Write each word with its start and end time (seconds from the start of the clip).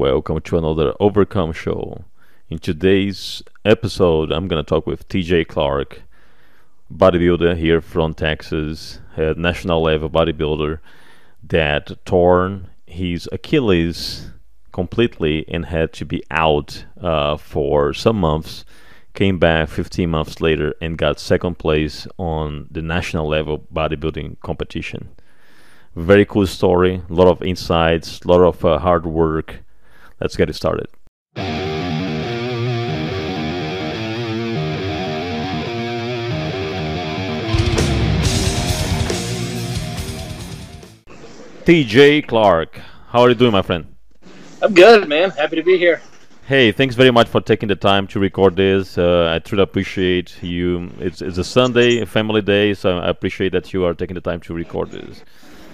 welcome 0.00 0.40
to 0.40 0.56
another 0.56 0.94
Overcome 0.98 1.52
show. 1.52 2.04
In 2.48 2.58
today's 2.58 3.42
episode, 3.66 4.32
I'm 4.32 4.48
going 4.48 4.64
to 4.64 4.66
talk 4.66 4.86
with 4.86 5.06
TJ 5.08 5.46
Clark, 5.46 6.00
bodybuilder 6.90 7.54
here 7.58 7.82
from 7.82 8.14
Texas, 8.14 9.00
a 9.16 9.34
national 9.34 9.82
level 9.82 10.08
bodybuilder 10.08 10.78
that 11.42 12.02
torn 12.06 12.70
his 12.86 13.28
Achilles 13.30 14.30
completely 14.72 15.44
and 15.48 15.66
had 15.66 15.92
to 15.92 16.06
be 16.06 16.22
out 16.30 16.86
uh, 16.98 17.36
for 17.36 17.92
some 17.92 18.16
months. 18.16 18.64
Came 19.12 19.38
back 19.38 19.68
15 19.68 20.08
months 20.08 20.40
later 20.40 20.74
and 20.80 20.96
got 20.96 21.20
second 21.20 21.58
place 21.58 22.06
on 22.16 22.68
the 22.70 22.80
national 22.80 23.28
level 23.28 23.66
bodybuilding 23.70 24.40
competition. 24.40 25.10
Very 25.94 26.24
cool 26.24 26.46
story, 26.46 27.02
a 27.10 27.12
lot 27.12 27.28
of 27.28 27.42
insights, 27.42 28.22
a 28.22 28.28
lot 28.28 28.40
of 28.40 28.64
uh, 28.64 28.78
hard 28.78 29.04
work. 29.04 29.60
Let's 30.20 30.36
get 30.36 30.50
it 30.50 30.54
started. 30.54 30.88
TJ 41.64 42.26
Clark, 42.26 42.80
how 43.08 43.20
are 43.20 43.28
you 43.28 43.34
doing, 43.34 43.52
my 43.52 43.62
friend? 43.62 43.94
I'm 44.62 44.74
good, 44.74 45.08
man. 45.08 45.30
Happy 45.30 45.56
to 45.56 45.62
be 45.62 45.78
here. 45.78 46.02
Hey, 46.46 46.72
thanks 46.72 46.96
very 46.96 47.12
much 47.12 47.28
for 47.28 47.40
taking 47.40 47.68
the 47.68 47.76
time 47.76 48.08
to 48.08 48.18
record 48.18 48.56
this. 48.56 48.98
Uh, 48.98 49.30
I 49.32 49.38
truly 49.38 49.62
appreciate 49.62 50.42
you. 50.42 50.90
It's, 50.98 51.22
it's 51.22 51.38
a 51.38 51.44
Sunday, 51.44 52.00
a 52.00 52.06
family 52.06 52.42
day, 52.42 52.74
so 52.74 52.98
I 52.98 53.08
appreciate 53.08 53.52
that 53.52 53.72
you 53.72 53.84
are 53.84 53.94
taking 53.94 54.14
the 54.14 54.20
time 54.20 54.40
to 54.40 54.54
record 54.54 54.90
this. 54.90 55.22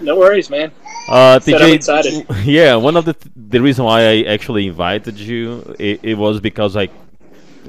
No 0.01 0.19
worries, 0.19 0.51
man. 0.51 0.71
Uh, 1.09 1.41
excited. 1.47 2.27
yeah, 2.45 2.75
one 2.75 2.97
of 2.97 3.05
the 3.05 3.17
the 3.35 3.61
reason 3.61 3.85
why 3.85 4.01
I 4.09 4.23
actually 4.23 4.67
invited 4.67 5.19
you 5.19 5.75
it, 5.79 6.01
it 6.03 6.15
was 6.19 6.41
because 6.41 6.77
I 6.77 6.89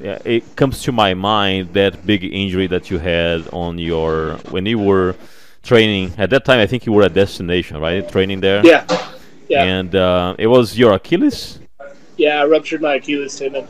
yeah, 0.02 0.20
it 0.26 0.56
comes 0.56 0.82
to 0.84 0.92
my 0.92 1.14
mind 1.14 1.74
that 1.74 2.06
big 2.06 2.24
injury 2.24 2.68
that 2.68 2.90
you 2.90 2.98
had 3.00 3.48
on 3.52 3.78
your 3.78 4.38
when 4.50 4.66
you 4.66 4.80
were 4.80 5.16
training 5.64 6.14
at 6.18 6.30
that 6.32 6.46
time. 6.46 6.60
I 6.60 6.68
think 6.68 6.86
you 6.86 6.94
were 6.94 7.04
at 7.04 7.14
destination, 7.14 7.78
right? 7.80 8.08
Training 8.10 8.40
there. 8.42 8.66
Yeah. 8.66 8.86
Yeah. 9.48 9.64
And 9.64 9.96
uh, 9.96 10.36
it 10.38 10.48
was 10.48 10.78
your 10.78 10.94
Achilles. 10.94 11.60
yeah, 12.18 12.42
I 12.42 12.46
ruptured 12.46 12.82
my 12.82 12.96
Achilles 12.96 13.38
tendon. 13.38 13.68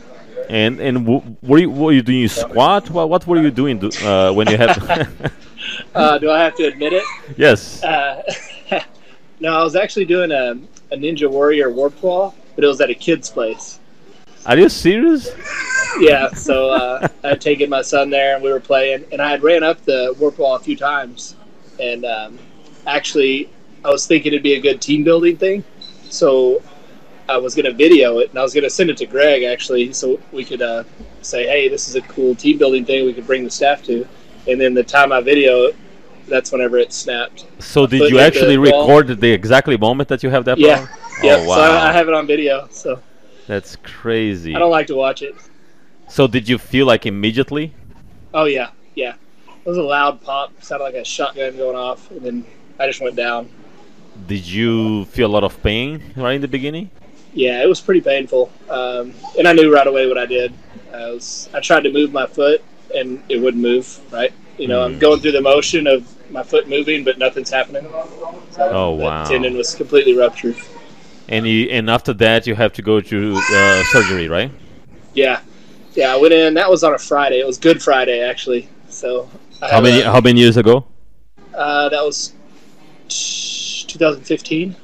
And 0.48 0.80
and 0.80 1.06
w- 1.06 1.36
were 1.42 1.58
you 1.58 1.70
were 1.70 1.92
you 1.92 2.02
doing 2.02 2.28
squat? 2.28 2.90
What 2.90 3.08
what 3.08 3.26
were 3.26 3.40
you 3.40 3.50
doing 3.50 3.78
do, 3.78 3.90
uh, 4.02 4.32
when 4.32 4.48
you 4.48 4.56
had? 4.56 4.72
Uh, 5.94 6.18
do 6.18 6.30
I 6.30 6.42
have 6.42 6.54
to 6.56 6.64
admit 6.64 6.92
it? 6.92 7.04
yes. 7.36 7.82
Uh, 7.82 8.22
no, 9.40 9.52
I 9.52 9.62
was 9.62 9.76
actually 9.76 10.04
doing 10.04 10.30
a, 10.30 10.52
a 10.92 10.96
Ninja 10.96 11.30
Warrior 11.30 11.70
warp 11.70 12.02
wall, 12.02 12.34
but 12.54 12.64
it 12.64 12.66
was 12.66 12.80
at 12.80 12.90
a 12.90 12.94
kid's 12.94 13.30
place. 13.30 13.80
Are 14.46 14.56
you 14.56 14.68
serious? 14.68 15.30
Yeah, 15.98 16.28
so 16.30 16.70
uh, 16.70 17.08
I 17.24 17.28
had 17.28 17.40
taken 17.40 17.68
my 17.68 17.82
son 17.82 18.10
there 18.10 18.34
and 18.34 18.42
we 18.42 18.50
were 18.50 18.60
playing, 18.60 19.04
and 19.12 19.20
I 19.20 19.30
had 19.30 19.42
ran 19.42 19.62
up 19.62 19.84
the 19.84 20.14
warp 20.18 20.38
wall 20.38 20.56
a 20.56 20.60
few 20.60 20.76
times. 20.76 21.36
And 21.80 22.04
um, 22.04 22.38
actually, 22.86 23.50
I 23.84 23.90
was 23.90 24.06
thinking 24.06 24.32
it'd 24.32 24.42
be 24.42 24.54
a 24.54 24.60
good 24.60 24.80
team 24.80 25.04
building 25.04 25.36
thing. 25.36 25.64
So 26.10 26.62
I 27.28 27.36
was 27.36 27.54
going 27.54 27.66
to 27.66 27.72
video 27.72 28.18
it 28.18 28.30
and 28.30 28.38
I 28.38 28.42
was 28.42 28.54
going 28.54 28.64
to 28.64 28.70
send 28.70 28.90
it 28.90 28.96
to 28.98 29.06
Greg 29.06 29.42
actually, 29.42 29.92
so 29.92 30.18
we 30.32 30.44
could 30.44 30.62
uh, 30.62 30.84
say, 31.20 31.46
hey, 31.46 31.68
this 31.68 31.88
is 31.88 31.94
a 31.94 32.00
cool 32.02 32.34
team 32.34 32.58
building 32.58 32.84
thing 32.84 33.04
we 33.04 33.12
could 33.12 33.26
bring 33.26 33.44
the 33.44 33.50
staff 33.50 33.82
to. 33.84 34.06
And 34.48 34.60
then 34.60 34.74
the 34.74 34.84
time 34.84 35.12
I 35.12 35.20
video, 35.20 35.72
that's 36.28 36.52
whenever 36.52 36.78
it 36.78 36.92
snapped. 36.92 37.46
So 37.58 37.86
did 37.86 38.10
you 38.10 38.18
actually 38.18 38.56
the 38.56 38.70
wall. 38.70 38.88
record 38.88 39.20
the 39.20 39.30
exactly 39.30 39.76
moment 39.76 40.08
that 40.08 40.22
you 40.22 40.30
have 40.30 40.44
that? 40.46 40.58
Yeah, 40.58 40.86
problem? 40.86 40.98
yeah. 41.22 41.36
Oh, 41.38 41.44
So 41.46 41.60
I. 41.60 41.88
I 41.88 41.92
have 41.92 42.08
it 42.08 42.14
on 42.14 42.26
video. 42.26 42.68
So 42.70 43.00
That's 43.46 43.76
crazy. 43.76 44.54
I 44.54 44.58
don't 44.58 44.70
like 44.70 44.86
to 44.88 44.94
watch 44.94 45.22
it. 45.22 45.34
So 46.08 46.26
did 46.26 46.48
you 46.48 46.58
feel 46.58 46.86
like 46.86 47.06
immediately? 47.06 47.74
Oh 48.32 48.44
yeah, 48.44 48.70
yeah. 48.94 49.14
It 49.46 49.68
was 49.68 49.76
a 49.78 49.82
loud 49.82 50.22
pop, 50.22 50.52
sounded 50.62 50.84
like 50.84 50.94
a 50.94 51.04
shotgun 51.04 51.56
going 51.56 51.76
off, 51.76 52.10
and 52.10 52.22
then 52.22 52.46
I 52.78 52.86
just 52.86 53.00
went 53.02 53.16
down. 53.16 53.50
Did 54.26 54.46
you 54.46 55.04
feel 55.06 55.28
a 55.30 55.34
lot 55.34 55.44
of 55.44 55.62
pain 55.62 56.02
right 56.16 56.32
in 56.32 56.40
the 56.40 56.48
beginning? 56.48 56.90
Yeah, 57.34 57.62
it 57.62 57.68
was 57.68 57.80
pretty 57.80 58.00
painful, 58.00 58.50
um, 58.70 59.12
and 59.38 59.46
I 59.46 59.52
knew 59.52 59.72
right 59.72 59.86
away 59.86 60.06
what 60.08 60.16
I 60.16 60.26
did. 60.26 60.52
I 60.92 61.10
was 61.10 61.48
I 61.52 61.60
tried 61.60 61.82
to 61.84 61.92
move 61.92 62.12
my 62.12 62.26
foot, 62.26 62.62
and 62.94 63.22
it 63.28 63.38
wouldn't 63.40 63.62
move. 63.62 63.98
Right, 64.10 64.32
you 64.58 64.68
know, 64.68 64.82
I'm 64.84 64.96
Mm. 64.96 65.00
going 65.00 65.20
through 65.20 65.32
the 65.32 65.40
motion 65.42 65.86
of 65.86 66.06
my 66.30 66.42
foot 66.42 66.68
moving, 66.68 67.04
but 67.04 67.18
nothing's 67.18 67.50
happening. 67.50 67.86
So 68.50 68.62
Oh, 68.72 68.90
wow. 68.90 69.24
Tendon 69.24 69.56
was 69.56 69.74
completely 69.74 70.14
ruptured. 70.16 70.56
And 71.28 71.46
you, 71.46 71.68
and 71.70 71.88
after 71.90 72.12
that 72.14 72.46
you 72.46 72.54
have 72.54 72.72
to 72.74 72.82
go 72.82 73.00
to 73.00 73.36
uh, 73.36 73.82
surgery, 73.92 74.28
right? 74.28 74.50
Yeah, 75.14 75.40
yeah. 75.94 76.14
I 76.14 76.16
went 76.16 76.32
in. 76.34 76.54
That 76.54 76.70
was 76.70 76.82
on 76.84 76.94
a 76.94 76.98
Friday. 76.98 77.40
It 77.40 77.46
was 77.46 77.58
Good 77.58 77.82
Friday 77.82 78.20
actually. 78.20 78.68
So 78.88 79.28
I 79.62 79.68
How 79.70 79.80
many 79.80 80.00
a- 80.00 80.10
how 80.10 80.20
many 80.20 80.40
years 80.40 80.56
ago? 80.56 80.86
Uh, 81.54 81.88
that 81.90 82.02
was 82.04 82.32
2015. 83.08 84.76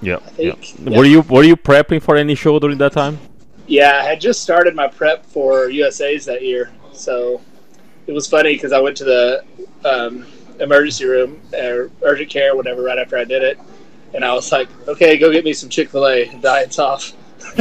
Yeah. 0.00 0.18
yeah. 0.36 0.54
yeah. 0.78 0.98
Were 0.98 1.04
you 1.04 1.20
were 1.22 1.44
you 1.44 1.56
prepping 1.56 2.02
for 2.02 2.16
any 2.16 2.34
show 2.34 2.58
during 2.58 2.78
that 2.78 2.92
time? 2.92 3.18
Yeah, 3.66 4.00
I 4.00 4.04
had 4.04 4.20
just 4.20 4.42
started 4.42 4.74
my 4.74 4.88
prep 4.88 5.24
for 5.26 5.70
USA's 5.70 6.24
that 6.26 6.42
year, 6.42 6.70
so 6.92 7.40
it 8.06 8.12
was 8.12 8.26
funny 8.26 8.54
because 8.54 8.72
I 8.72 8.80
went 8.80 8.96
to 8.98 9.04
the 9.04 9.44
um, 9.84 10.26
emergency 10.60 11.04
room 11.04 11.40
or 11.52 11.90
urgent 12.02 12.30
care, 12.30 12.52
or 12.52 12.56
whatever, 12.56 12.82
right 12.82 12.98
after 12.98 13.16
I 13.16 13.24
did 13.24 13.42
it, 13.42 13.58
and 14.14 14.24
I 14.24 14.34
was 14.34 14.50
like, 14.50 14.68
"Okay, 14.88 15.16
go 15.16 15.30
get 15.30 15.44
me 15.44 15.52
some 15.52 15.68
Chick 15.68 15.90
Fil 15.90 16.06
A. 16.06 16.26
Diet's 16.40 16.78
off." 16.78 17.12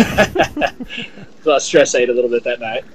so 1.43 1.53
I 1.53 1.57
stress 1.59 1.95
ate 1.95 2.09
a 2.09 2.13
little 2.13 2.29
bit 2.29 2.43
that 2.43 2.59
night. 2.59 2.85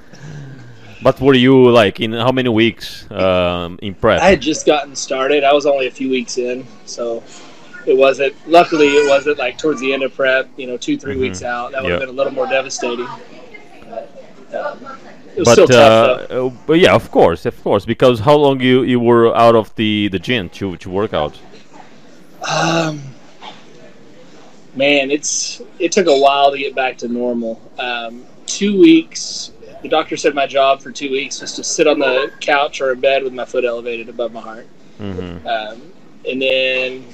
But 1.02 1.20
were 1.20 1.34
you 1.34 1.70
like 1.70 2.00
in 2.00 2.12
how 2.12 2.32
many 2.32 2.48
weeks 2.48 3.08
um, 3.10 3.78
in 3.82 3.94
prep? 3.94 4.20
I 4.20 4.30
had 4.30 4.40
just 4.40 4.66
gotten 4.66 4.96
started. 4.96 5.44
I 5.44 5.52
was 5.52 5.66
only 5.66 5.86
a 5.86 5.90
few 5.90 6.10
weeks 6.10 6.38
in, 6.38 6.66
so 6.86 7.22
it 7.86 7.96
wasn't. 7.96 8.34
Luckily, 8.46 8.88
it 8.88 9.08
wasn't 9.08 9.38
like 9.38 9.58
towards 9.58 9.80
the 9.80 9.92
end 9.92 10.02
of 10.02 10.14
prep. 10.14 10.48
You 10.56 10.66
know, 10.66 10.76
two 10.76 10.98
3 10.98 11.14
Mhm. 11.14 11.20
weeks 11.20 11.42
out. 11.42 11.72
That 11.72 11.82
would 11.82 11.92
have 11.92 12.00
Yeah. 12.00 12.06
been 12.06 12.14
a 12.14 12.18
little 12.18 12.32
more 12.32 12.46
devastating. 12.46 13.06
Um, 13.06 14.78
it 15.34 15.40
was 15.40 15.48
but 15.48 15.52
still 15.52 15.66
tough 15.66 16.30
uh, 16.30 16.46
uh, 16.46 16.50
but 16.66 16.78
yeah, 16.78 16.94
of 16.94 17.10
course, 17.10 17.44
of 17.46 17.62
course. 17.62 17.84
Because 17.84 18.20
how 18.20 18.34
long 18.36 18.60
you, 18.60 18.82
you 18.84 18.98
were 18.98 19.36
out 19.36 19.54
of 19.54 19.74
the, 19.74 20.08
the 20.08 20.18
gym 20.18 20.48
to, 20.50 20.76
to 20.78 20.88
work 20.90 21.12
out? 21.12 21.38
Um, 22.48 23.02
man, 24.74 25.10
it's 25.10 25.60
it 25.78 25.92
took 25.92 26.06
a 26.06 26.18
while 26.18 26.50
to 26.52 26.58
get 26.58 26.74
back 26.74 26.96
to 26.98 27.08
normal. 27.08 27.60
Um, 27.78 28.24
two 28.46 28.80
weeks. 28.80 29.52
The 29.82 29.88
doctor 29.88 30.16
said 30.16 30.34
my 30.34 30.46
job 30.46 30.80
for 30.80 30.90
two 30.90 31.10
weeks 31.10 31.40
was 31.40 31.52
to 31.54 31.62
sit 31.64 31.86
on 31.86 31.98
the 31.98 32.32
couch 32.40 32.80
or 32.80 32.92
in 32.92 33.00
bed 33.00 33.22
with 33.22 33.32
my 33.34 33.44
foot 33.44 33.64
elevated 33.64 34.08
above 34.08 34.32
my 34.32 34.40
heart. 34.40 34.66
hmm 34.98 35.36
Um, 35.46 35.82
and 36.28 36.40
then 36.42 37.04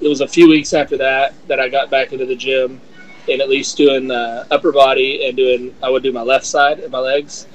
it 0.00 0.08
was 0.08 0.20
a 0.20 0.28
few 0.28 0.48
weeks 0.48 0.72
after 0.72 0.96
that 0.96 1.34
that 1.48 1.60
I 1.60 1.68
got 1.68 1.90
back 1.90 2.12
into 2.12 2.26
the 2.26 2.36
gym 2.36 2.80
and 3.28 3.40
at 3.40 3.48
least 3.48 3.76
doing 3.76 4.08
the 4.08 4.46
upper 4.50 4.72
body 4.72 5.26
and 5.26 5.36
doing 5.36 5.74
I 5.82 5.90
would 5.90 6.02
do 6.02 6.12
my 6.12 6.22
left 6.22 6.46
side 6.46 6.80
and 6.80 6.90
my 6.90 6.98
legs. 6.98 7.46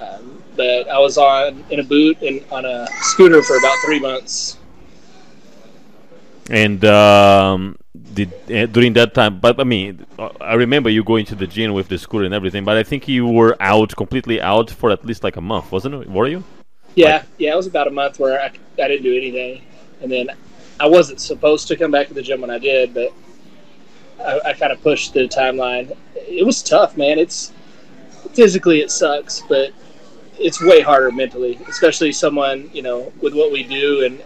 Um, 0.00 0.42
but 0.56 0.88
I 0.88 0.98
was 0.98 1.18
on 1.18 1.64
in 1.70 1.80
a 1.80 1.84
boot 1.84 2.20
and 2.22 2.44
on 2.50 2.64
a 2.64 2.86
scooter 3.00 3.42
for 3.42 3.56
about 3.58 3.76
three 3.84 4.00
months. 4.00 4.58
And 6.48 6.84
um, 6.84 7.76
did 8.14 8.32
uh, 8.50 8.66
during 8.66 8.92
that 8.94 9.14
time, 9.14 9.40
but 9.40 9.58
I 9.60 9.64
mean, 9.64 10.06
I 10.40 10.54
remember 10.54 10.90
you 10.90 11.02
going 11.02 11.26
to 11.26 11.34
the 11.34 11.46
gym 11.46 11.72
with 11.72 11.88
the 11.88 11.98
scooter 11.98 12.24
and 12.24 12.34
everything. 12.34 12.64
But 12.64 12.76
I 12.76 12.82
think 12.82 13.08
you 13.08 13.26
were 13.26 13.56
out 13.60 13.94
completely 13.96 14.40
out 14.40 14.70
for 14.70 14.90
at 14.90 15.04
least 15.04 15.24
like 15.24 15.36
a 15.36 15.40
month, 15.40 15.72
wasn't 15.72 15.94
it? 15.94 16.10
Were 16.10 16.26
you? 16.26 16.44
Yeah, 16.94 17.24
yeah, 17.36 17.52
it 17.52 17.56
was 17.56 17.66
about 17.66 17.88
a 17.88 17.90
month 17.90 18.18
where 18.18 18.40
I, 18.40 18.46
I 18.82 18.88
didn't 18.88 19.02
do 19.02 19.14
anything, 19.14 19.62
and 20.00 20.10
then 20.10 20.30
I 20.78 20.86
wasn't 20.86 21.20
supposed 21.20 21.68
to 21.68 21.76
come 21.76 21.90
back 21.90 22.08
to 22.08 22.14
the 22.14 22.22
gym 22.22 22.40
when 22.40 22.50
I 22.50 22.58
did, 22.58 22.92
but 22.92 23.12
I, 24.20 24.40
I 24.46 24.52
kind 24.52 24.72
of 24.72 24.82
pushed 24.82 25.14
the 25.14 25.28
timeline. 25.28 25.96
It 26.14 26.44
was 26.44 26.62
tough, 26.62 26.96
man. 26.96 27.18
It's 27.18 27.52
physically 28.32 28.80
it 28.80 28.90
sucks, 28.90 29.42
but 29.48 29.72
it's 30.38 30.62
way 30.62 30.80
harder 30.80 31.10
mentally, 31.10 31.58
especially 31.68 32.12
someone 32.12 32.70
you 32.72 32.82
know 32.82 33.12
with 33.20 33.34
what 33.34 33.52
we 33.52 33.62
do 33.62 34.04
and 34.04 34.22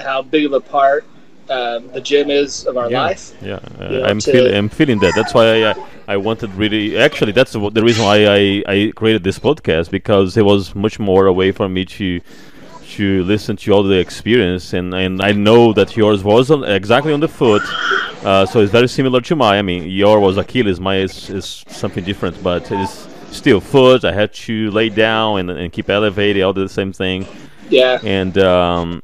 how 0.00 0.22
big 0.22 0.44
of 0.44 0.52
a 0.52 0.60
part 0.60 1.04
um, 1.50 1.88
the 1.88 2.00
gym 2.00 2.30
is 2.30 2.66
of 2.66 2.76
our 2.76 2.90
yeah. 2.90 3.02
life. 3.02 3.34
Yeah, 3.40 3.54
uh, 3.80 3.88
You 3.90 3.98
know, 4.00 4.04
I'm 4.04 4.20
feeling 4.20 4.54
I'm 4.54 4.68
feeling 4.68 4.98
that. 5.00 5.14
That's 5.14 5.34
why 5.34 5.46
I, 5.46 5.62
uh, 5.62 5.86
I 6.06 6.16
wanted 6.16 6.54
really. 6.54 6.96
Actually, 6.98 7.32
that's 7.32 7.52
the, 7.52 7.70
the 7.70 7.82
reason 7.82 8.04
why 8.04 8.26
I, 8.26 8.62
I 8.66 8.92
created 8.94 9.24
this 9.24 9.38
podcast 9.38 9.90
because 9.90 10.36
it 10.36 10.44
was 10.44 10.74
much 10.74 10.98
more 10.98 11.26
a 11.26 11.32
way 11.32 11.52
for 11.52 11.68
me 11.68 11.84
to 11.86 12.20
to 12.96 13.22
listen 13.24 13.56
to 13.56 13.72
all 13.72 13.82
the 13.82 13.98
experience 13.98 14.72
and, 14.72 14.94
and 14.94 15.20
I 15.20 15.32
know 15.32 15.72
that 15.72 15.96
yours 15.96 16.22
was 16.24 16.50
on, 16.50 16.64
exactly 16.64 17.12
on 17.12 17.20
the 17.20 17.28
foot, 17.28 17.62
uh, 18.24 18.46
so 18.46 18.60
it's 18.60 18.72
very 18.72 18.88
similar 18.88 19.20
to 19.20 19.36
mine. 19.36 19.58
I 19.58 19.62
mean, 19.62 19.84
yours 19.84 20.20
was 20.20 20.36
Achilles, 20.36 20.80
mine 20.80 21.02
is, 21.02 21.30
is 21.30 21.64
something 21.68 22.04
different, 22.04 22.42
but 22.42 22.70
it's 22.70 23.08
still 23.30 23.60
foot. 23.60 24.04
I 24.04 24.12
had 24.12 24.32
to 24.34 24.70
lay 24.70 24.88
down 24.88 25.40
and, 25.40 25.50
and 25.50 25.72
keep 25.72 25.90
elevated, 25.90 26.42
all 26.42 26.52
the 26.52 26.68
same 26.68 26.92
thing 26.92 27.26
Yeah, 27.68 27.98
and 28.02 28.36
um, 28.38 29.02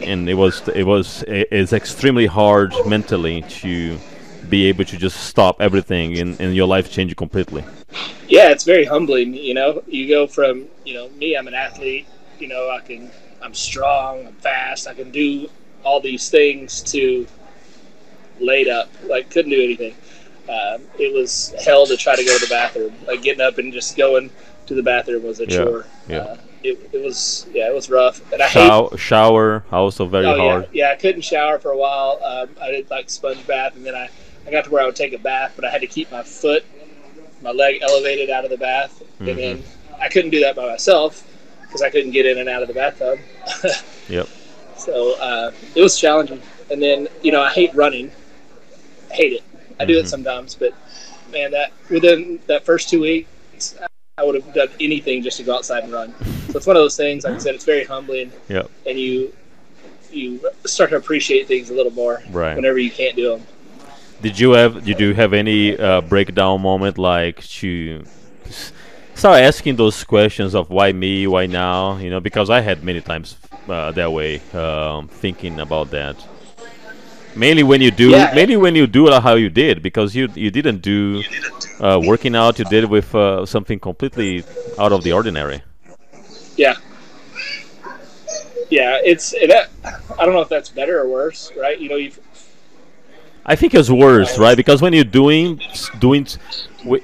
and 0.00 0.28
it 0.28 0.34
was 0.34 0.66
it 0.68 0.84
was 0.84 1.24
it's 1.28 1.72
extremely 1.72 2.26
hard 2.26 2.74
mentally 2.86 3.42
to 3.42 3.98
be 4.48 4.66
able 4.66 4.84
to 4.84 4.96
just 4.96 5.20
stop 5.24 5.60
everything 5.60 6.18
and, 6.18 6.38
and 6.40 6.54
your 6.54 6.66
life 6.66 6.90
change 6.90 7.16
completely. 7.16 7.64
Yeah, 8.28 8.50
it's 8.50 8.64
very 8.64 8.84
humbling. 8.84 9.34
You 9.34 9.54
know, 9.54 9.82
you 9.86 10.08
go 10.08 10.26
from 10.26 10.66
you 10.84 10.94
know 10.94 11.08
me, 11.10 11.36
I'm 11.36 11.46
an 11.46 11.54
athlete. 11.54 12.06
You 12.38 12.48
know, 12.48 12.70
I 12.70 12.80
can, 12.80 13.10
I'm 13.42 13.54
strong, 13.54 14.26
I'm 14.26 14.34
fast, 14.34 14.86
I 14.86 14.94
can 14.94 15.10
do 15.10 15.48
all 15.84 16.00
these 16.00 16.28
things 16.30 16.82
to 16.92 17.26
laid 18.40 18.68
up, 18.68 18.88
like 19.04 19.30
couldn't 19.30 19.50
do 19.50 19.62
anything. 19.62 19.94
Um, 20.48 20.82
it 20.98 21.12
was 21.14 21.54
hell 21.64 21.86
to 21.86 21.96
try 21.96 22.16
to 22.16 22.24
go 22.24 22.36
to 22.36 22.44
the 22.44 22.50
bathroom. 22.50 22.94
Like 23.06 23.22
getting 23.22 23.40
up 23.40 23.58
and 23.58 23.72
just 23.72 23.96
going 23.96 24.30
to 24.66 24.74
the 24.74 24.82
bathroom 24.82 25.22
was 25.22 25.40
a 25.40 25.46
Yeah, 25.46 25.56
chore. 25.64 25.86
yeah. 26.08 26.18
Uh, 26.18 26.36
it, 26.62 26.90
it 26.92 27.04
was 27.04 27.46
yeah, 27.52 27.68
it 27.68 27.74
was 27.74 27.90
rough. 27.90 28.20
And 28.32 28.42
I 28.42 28.46
hate 28.46 28.66
Shower, 28.66 28.96
shower 28.96 29.64
also 29.70 30.06
very 30.06 30.26
oh, 30.26 30.36
hard. 30.38 30.68
Yeah, 30.72 30.86
yeah, 30.86 30.92
I 30.92 30.96
couldn't 30.96 31.22
shower 31.22 31.58
for 31.58 31.70
a 31.72 31.76
while. 31.76 32.18
Um, 32.24 32.50
I 32.60 32.70
did 32.70 32.90
like 32.90 33.10
sponge 33.10 33.46
bath, 33.46 33.76
and 33.76 33.84
then 33.84 33.94
I, 33.94 34.08
I 34.46 34.50
got 34.50 34.64
to 34.64 34.70
where 34.70 34.82
I 34.82 34.86
would 34.86 34.96
take 34.96 35.12
a 35.12 35.18
bath, 35.18 35.52
but 35.56 35.64
I 35.64 35.70
had 35.70 35.82
to 35.82 35.86
keep 35.86 36.10
my 36.10 36.22
foot, 36.22 36.64
my 37.42 37.50
leg 37.50 37.80
elevated 37.82 38.30
out 38.30 38.44
of 38.44 38.50
the 38.50 38.56
bath, 38.56 39.02
Mhm. 39.20 39.28
and 39.28 39.38
then 39.38 39.62
I 40.00 40.08
couldn't 40.08 40.30
do 40.30 40.40
that 40.40 40.56
by 40.56 40.66
myself 40.66 41.26
because 41.74 41.82
I 41.82 41.90
couldn't 41.90 42.12
get 42.12 42.24
in 42.24 42.38
and 42.38 42.48
out 42.48 42.62
of 42.62 42.68
the 42.68 42.74
bathtub. 42.74 43.18
Yep. 44.08 44.28
So 44.76 45.18
uh, 45.18 45.50
it 45.74 45.80
was 45.80 45.98
challenging. 45.98 46.40
And 46.70 46.80
then 46.80 47.08
you 47.22 47.32
know 47.32 47.42
I 47.42 47.50
hate 47.50 47.74
running. 47.74 48.12
I 49.10 49.14
hate 49.14 49.32
it. 49.32 49.42
I 49.80 49.84
do 49.86 49.94
Mhm. 49.96 50.00
it 50.04 50.08
sometimes, 50.08 50.54
but 50.54 50.72
man, 51.32 51.50
that 51.52 51.72
within 51.90 52.38
that 52.46 52.64
first 52.66 52.90
two 52.90 53.00
weeks, 53.00 53.74
I 54.18 54.22
would 54.24 54.34
have 54.36 54.52
done 54.54 54.68
anything 54.78 55.22
just 55.22 55.38
to 55.38 55.42
go 55.42 55.54
outside 55.56 55.82
and 55.84 55.92
run. 55.92 56.14
So 56.52 56.58
it's 56.58 56.66
one 56.68 56.76
of 56.76 56.82
those 56.82 56.96
things. 56.96 57.24
Like 57.24 57.34
I 57.34 57.38
said, 57.38 57.54
it's 57.56 57.64
very 57.64 57.82
humbling 57.84 58.30
Yep. 58.48 58.70
and 58.86 58.96
you 58.98 59.32
you 60.12 60.38
start 60.66 60.90
to 60.90 60.96
appreciate 60.96 61.48
things 61.48 61.70
a 61.70 61.74
little 61.74 61.90
more 61.92 62.22
Right. 62.30 62.54
whenever 62.54 62.78
you 62.78 62.90
can't 62.92 63.16
do 63.16 63.30
them. 63.30 63.42
Did 64.22 64.38
you 64.38 64.52
have 64.52 64.84
did 64.84 65.00
you 65.00 65.14
have 65.14 65.32
any 65.32 65.76
uh, 65.76 66.02
breakdown 66.02 66.60
moment 66.60 66.98
like 66.98 67.42
to 67.60 68.04
start 69.14 69.40
asking 69.40 69.76
those 69.76 70.02
questions 70.04 70.54
of 70.54 70.70
why 70.70 70.92
me, 70.92 71.26
why 71.26 71.46
now? 71.46 71.96
You 71.98 72.10
know, 72.10 72.20
because 72.20 72.50
I 72.50 72.60
had 72.60 72.82
many 72.84 73.00
times 73.00 73.36
uh, 73.68 73.92
that 73.92 74.12
way, 74.12 74.40
um, 74.52 75.08
thinking 75.08 75.60
about 75.60 75.90
that. 75.90 76.16
Mainly 77.36 77.64
when 77.64 77.80
you 77.80 77.90
do, 77.90 78.10
Yeah. 78.10 78.32
mainly 78.34 78.56
when 78.56 78.76
you 78.76 78.86
do 78.86 79.08
it 79.08 79.22
how 79.22 79.34
you 79.34 79.48
did, 79.50 79.82
because 79.82 80.14
you 80.14 80.28
you 80.36 80.50
didn't 80.52 80.82
do 80.82 81.22
uh, 81.80 82.00
working 82.04 82.36
out. 82.36 82.58
You 82.60 82.64
did 82.64 82.84
it 82.84 82.90
with 82.90 83.12
uh, 83.14 83.44
something 83.44 83.80
completely 83.80 84.44
out 84.78 84.92
of 84.92 85.02
the 85.02 85.12
ordinary. 85.12 85.62
Yeah, 86.56 86.74
yeah. 88.70 89.00
It's 89.02 89.32
it, 89.34 89.50
I 90.18 90.24
don't 90.24 90.34
know 90.34 90.42
if 90.42 90.48
that's 90.48 90.68
better 90.68 91.00
or 91.00 91.08
worse, 91.08 91.50
right? 91.58 91.78
You 91.78 91.88
know, 91.88 91.96
you 91.96 92.12
I 93.46 93.56
think 93.56 93.74
it's 93.74 93.90
worse, 93.90 94.38
right? 94.38 94.56
Because 94.56 94.80
when 94.80 94.92
you're 94.94 95.04
doing 95.04 95.60
doing, 95.98 96.26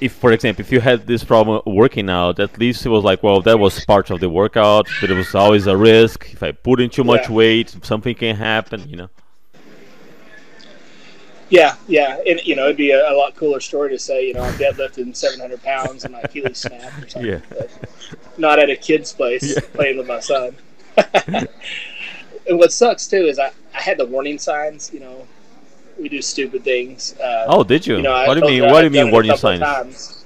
if 0.01 0.13
for 0.15 0.33
example, 0.33 0.63
if 0.65 0.73
you 0.73 0.81
had 0.81 1.07
this 1.07 1.23
problem 1.23 1.61
working 1.67 2.09
out, 2.09 2.41
at 2.41 2.59
least 2.59 2.87
it 2.87 2.89
was 2.89 3.05
like, 3.05 3.23
well, 3.23 3.41
that 3.43 3.59
was 3.59 3.85
part 3.85 4.11
of 4.11 4.21
the 4.21 4.29
workout, 4.31 4.87
but 5.01 5.11
it 5.11 5.15
was 5.15 5.35
always 5.35 5.67
a 5.67 5.77
risk. 5.77 6.31
If 6.33 6.43
I 6.43 6.53
put 6.53 6.81
in 6.81 6.89
too 6.91 7.05
much 7.05 7.29
Yeah. 7.29 7.35
weight, 7.35 7.77
something 7.85 8.15
can 8.15 8.37
happen, 8.37 8.89
you 8.89 8.97
know. 8.97 9.11
yeah, 11.51 11.75
yeah. 11.89 12.19
And 12.27 12.41
you 12.47 12.55
know, 12.57 12.65
it'd 12.67 12.77
be 12.77 12.93
a, 12.93 13.11
a 13.11 13.15
lot 13.15 13.35
cooler 13.37 13.61
story 13.61 13.91
to 13.91 13.99
say, 13.99 14.27
you 14.29 14.35
know, 14.35 14.43
I'm 14.43 14.55
deadlifting 14.55 15.15
700 15.15 15.63
pounds 15.63 16.05
and 16.05 16.13
my 16.15 16.21
Achilles 16.21 16.59
snapped 16.65 17.05
or 17.05 17.09
something. 17.09 17.31
Yeah. 17.33 17.41
But 17.51 17.71
not 18.39 18.59
at 18.59 18.71
a 18.71 18.77
kid's 18.77 19.13
place 19.13 19.55
Yeah. 19.57 19.61
playing 19.75 19.99
with 19.99 20.07
my 20.07 20.21
son. 20.21 20.57
and 21.27 21.49
what 22.59 22.73
sucks 22.73 23.07
too 23.09 23.27
is 23.27 23.39
I, 23.39 23.51
I 23.75 23.81
had 23.83 23.99
the 23.99 24.07
warning 24.07 24.39
signs. 24.39 24.91
You 24.95 25.01
know, 25.01 25.27
we 26.01 26.09
do 26.09 26.23
stupid 26.23 26.65
things. 26.65 27.15
Uh, 27.19 27.45
Oh, 27.49 27.63
did 27.65 27.87
you? 27.87 27.97
You 27.97 28.03
know, 28.03 28.13
I 28.15 28.27
what 28.27 28.35
do 28.35 28.41
you 28.53 28.63
mean? 28.63 28.71
What 28.71 28.81
do 28.81 28.85
you 28.87 28.91
mean 28.91 29.07
it 29.07 29.09
a 29.09 29.13
warning 29.13 29.31
couple 29.31 29.39
signs? 29.39 29.61
times. 29.61 30.25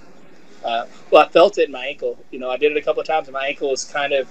Uh, 0.65 0.87
well, 1.11 1.23
I 1.27 1.29
felt 1.29 1.59
it 1.59 1.67
in 1.67 1.73
my 1.73 1.87
ankle. 1.87 2.19
You 2.31 2.39
know, 2.39 2.51
I 2.51 2.57
did 2.57 2.73
it 2.73 2.79
a 2.79 2.83
couple 2.83 3.01
of 3.01 3.07
times, 3.07 3.27
and 3.29 3.35
my 3.35 3.47
ankle 3.47 3.71
was 3.71 3.85
kind 3.85 4.13
of, 4.13 4.29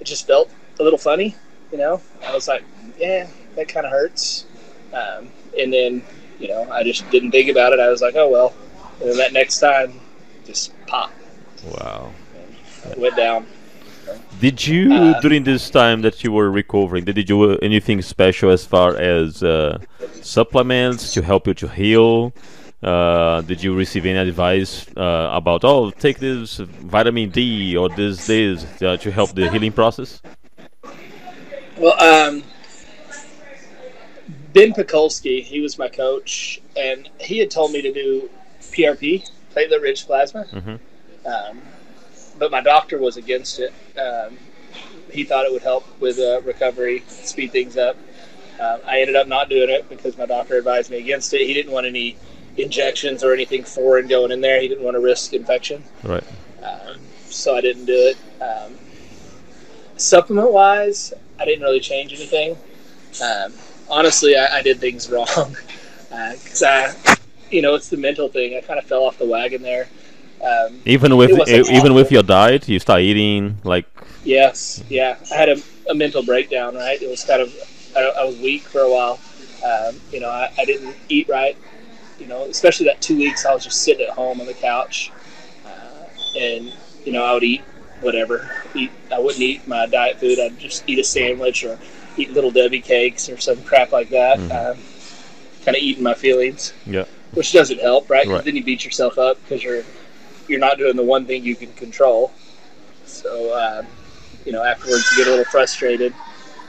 it 0.00 0.04
just 0.04 0.26
felt 0.26 0.50
a 0.80 0.82
little 0.82 0.98
funny. 0.98 1.36
You 1.70 1.78
know, 1.78 2.00
I 2.26 2.34
was 2.34 2.48
like, 2.48 2.64
yeah, 2.98 3.28
that 3.54 3.68
kind 3.68 3.86
of 3.86 3.92
hurts. 3.92 4.46
Um, 4.92 5.28
and 5.56 5.72
then, 5.72 6.02
you 6.40 6.48
know, 6.48 6.68
I 6.72 6.82
just 6.82 7.08
didn't 7.10 7.30
think 7.30 7.48
about 7.48 7.72
it. 7.72 7.78
I 7.78 7.88
was 7.88 8.02
like, 8.02 8.16
oh 8.16 8.28
well. 8.28 8.54
And 9.00 9.08
then 9.10 9.16
that 9.18 9.32
next 9.32 9.60
time, 9.60 10.00
just 10.44 10.72
pop, 10.86 11.12
Wow. 11.64 12.12
went 12.96 13.16
down. 13.16 13.46
Did 14.40 14.66
you 14.66 14.92
Uh, 14.92 15.20
during 15.20 15.44
this 15.44 15.68
time 15.68 16.00
that 16.02 16.24
you 16.24 16.32
were 16.32 16.50
recovering? 16.50 17.04
Did 17.04 17.16
you 17.18 17.24
do 17.24 17.58
anything 17.58 18.00
special 18.00 18.50
as 18.50 18.64
far 18.64 18.96
as 18.96 19.42
uh, 19.42 19.78
supplements 20.22 21.12
to 21.14 21.20
help 21.22 21.46
you 21.46 21.54
to 21.54 21.68
heal? 21.68 22.32
Uh, 22.82 23.42
did 23.42 23.62
you 23.62 23.74
receive 23.74 24.06
any 24.06 24.18
advice 24.18 24.86
uh, 24.96 25.28
about 25.40 25.64
oh 25.64 25.90
take 25.90 26.18
this 26.18 26.56
vitamin 26.96 27.28
D 27.28 27.76
or 27.76 27.90
this 27.90 28.26
this 28.26 28.64
uh, 28.82 28.96
to 28.96 29.10
help 29.10 29.34
the 29.34 29.50
healing 29.50 29.72
process? 29.72 30.22
Well, 31.76 31.96
um, 32.00 32.42
Ben 34.54 34.72
Pakulski, 34.72 35.42
he 35.42 35.60
was 35.60 35.78
my 35.78 35.88
coach, 35.88 36.60
and 36.76 37.08
he 37.20 37.38
had 37.38 37.50
told 37.50 37.72
me 37.72 37.82
to 37.82 37.92
do 37.92 38.30
PRP, 38.72 39.28
platelet 39.54 39.82
rich 39.82 40.06
plasma. 40.06 40.46
Mhm. 40.52 40.78
Um, 41.26 41.60
but 42.40 42.50
my 42.50 42.62
doctor 42.62 42.98
was 42.98 43.16
against 43.18 43.60
it. 43.60 43.72
Um, 43.96 44.36
he 45.12 45.22
thought 45.24 45.44
it 45.44 45.52
would 45.52 45.62
help 45.62 45.84
with 46.00 46.18
uh, 46.18 46.40
recovery, 46.40 47.04
speed 47.06 47.52
things 47.52 47.76
up. 47.76 47.96
Um, 48.58 48.80
I 48.84 49.00
ended 49.00 49.14
up 49.14 49.28
not 49.28 49.48
doing 49.48 49.70
it 49.70 49.88
because 49.88 50.18
my 50.18 50.26
doctor 50.26 50.56
advised 50.56 50.90
me 50.90 50.98
against 50.98 51.32
it. 51.34 51.46
He 51.46 51.54
didn't 51.54 51.70
want 51.72 51.86
any 51.86 52.16
injections 52.56 53.22
or 53.22 53.32
anything 53.32 53.62
foreign 53.62 54.08
going 54.08 54.32
in 54.32 54.40
there. 54.40 54.60
He 54.60 54.68
didn't 54.68 54.82
want 54.84 54.94
to 54.96 55.00
risk 55.00 55.32
infection 55.34 55.84
Right. 56.02 56.24
um, 56.62 56.96
so 57.28 57.54
I 57.54 57.60
didn't 57.60 57.84
do 57.84 57.92
it. 57.94 58.16
Um, 58.42 58.74
supplement 59.96 60.50
wise, 60.52 61.12
I 61.38 61.44
didn't 61.44 61.62
really 61.62 61.80
change 61.80 62.12
anything. 62.12 62.56
Um, 63.22 63.52
honestly, 63.88 64.36
I, 64.36 64.58
I 64.58 64.62
did 64.62 64.78
things 64.80 65.10
wrong 65.12 65.56
because 66.08 66.62
I, 66.62 66.94
you 67.50 67.60
know, 67.60 67.74
it's 67.74 67.88
the 67.88 67.96
mental 67.98 68.28
thing. 68.28 68.56
I 68.56 68.60
kind 68.60 68.78
of 68.78 68.84
fell 68.86 69.04
off 69.04 69.18
the 69.18 69.26
wagon 69.26 69.62
there. 69.62 69.88
Um, 70.42 70.80
Even 70.86 71.16
with 71.16 71.30
It 71.48 71.70
even 71.70 71.94
with 71.94 72.10
your 72.10 72.22
diet, 72.22 72.68
you 72.68 72.78
start 72.78 73.00
eating 73.02 73.58
like 73.64 73.86
yes, 74.24 74.82
yeah, 74.88 75.16
I 75.30 75.34
had 75.34 75.48
a, 75.50 75.56
a 75.90 75.94
mental 75.94 76.22
breakdown. 76.22 76.74
Right, 76.76 77.00
it 77.00 77.08
was 77.08 77.24
kind 77.24 77.42
of 77.42 77.52
I, 77.96 78.00
I 78.04 78.24
was 78.24 78.38
weak 78.38 78.62
for 78.62 78.80
a 78.80 78.90
while. 78.90 79.18
Um, 79.64 80.00
you 80.10 80.20
know, 80.20 80.30
I, 80.30 80.50
I 80.58 80.64
didn't 80.64 80.96
eat 81.08 81.28
right. 81.28 81.56
You 82.18 82.26
know, 82.26 82.44
especially 82.44 82.86
that 82.86 83.00
two 83.00 83.16
weeks 83.16 83.44
I 83.44 83.52
was 83.52 83.64
just 83.64 83.82
sitting 83.82 84.06
at 84.06 84.12
home 84.14 84.40
on 84.40 84.46
the 84.46 84.54
couch, 84.54 85.10
uh, 85.66 86.38
and 86.38 86.72
you 87.04 87.12
know 87.12 87.24
I 87.24 87.34
would 87.34 87.42
eat 87.44 87.62
whatever. 88.00 88.50
Eat 88.74 88.90
I 89.12 89.18
wouldn't 89.18 89.42
eat 89.42 89.66
my 89.68 89.86
diet 89.86 90.18
food. 90.20 90.38
I'd 90.38 90.58
just 90.58 90.84
eat 90.86 90.98
a 90.98 91.04
sandwich 91.04 91.64
or 91.64 91.78
eat 92.16 92.30
little 92.32 92.50
Debbie 92.50 92.80
cakes 92.80 93.28
or 93.28 93.36
some 93.38 93.62
crap 93.64 93.92
like 93.92 94.08
that. 94.10 94.38
Mhm. 94.38 94.70
Um, 94.72 94.78
kind 95.64 95.76
of 95.76 95.82
eating 95.82 96.02
my 96.02 96.14
feelings, 96.14 96.72
yeah 96.86 97.04
which 97.34 97.52
doesn't 97.52 97.80
help, 97.80 98.10
right? 98.10 98.24
'Cause 98.24 98.32
Right. 98.32 98.44
Then 98.44 98.56
you 98.56 98.64
beat 98.64 98.84
yourself 98.84 99.16
up 99.18 99.38
because 99.42 99.62
you're 99.62 99.84
you're 100.50 100.60
not 100.60 100.76
doing 100.78 100.96
the 100.96 101.02
one 101.04 101.24
thing 101.26 101.44
you 101.44 101.54
can 101.56 101.72
control. 101.74 102.32
So 103.06 103.56
um, 103.58 103.86
you 104.44 104.52
know 104.52 104.62
afterwards 104.64 105.10
you 105.12 105.18
get 105.18 105.28
a 105.28 105.30
little 105.30 105.44
frustrated. 105.46 106.12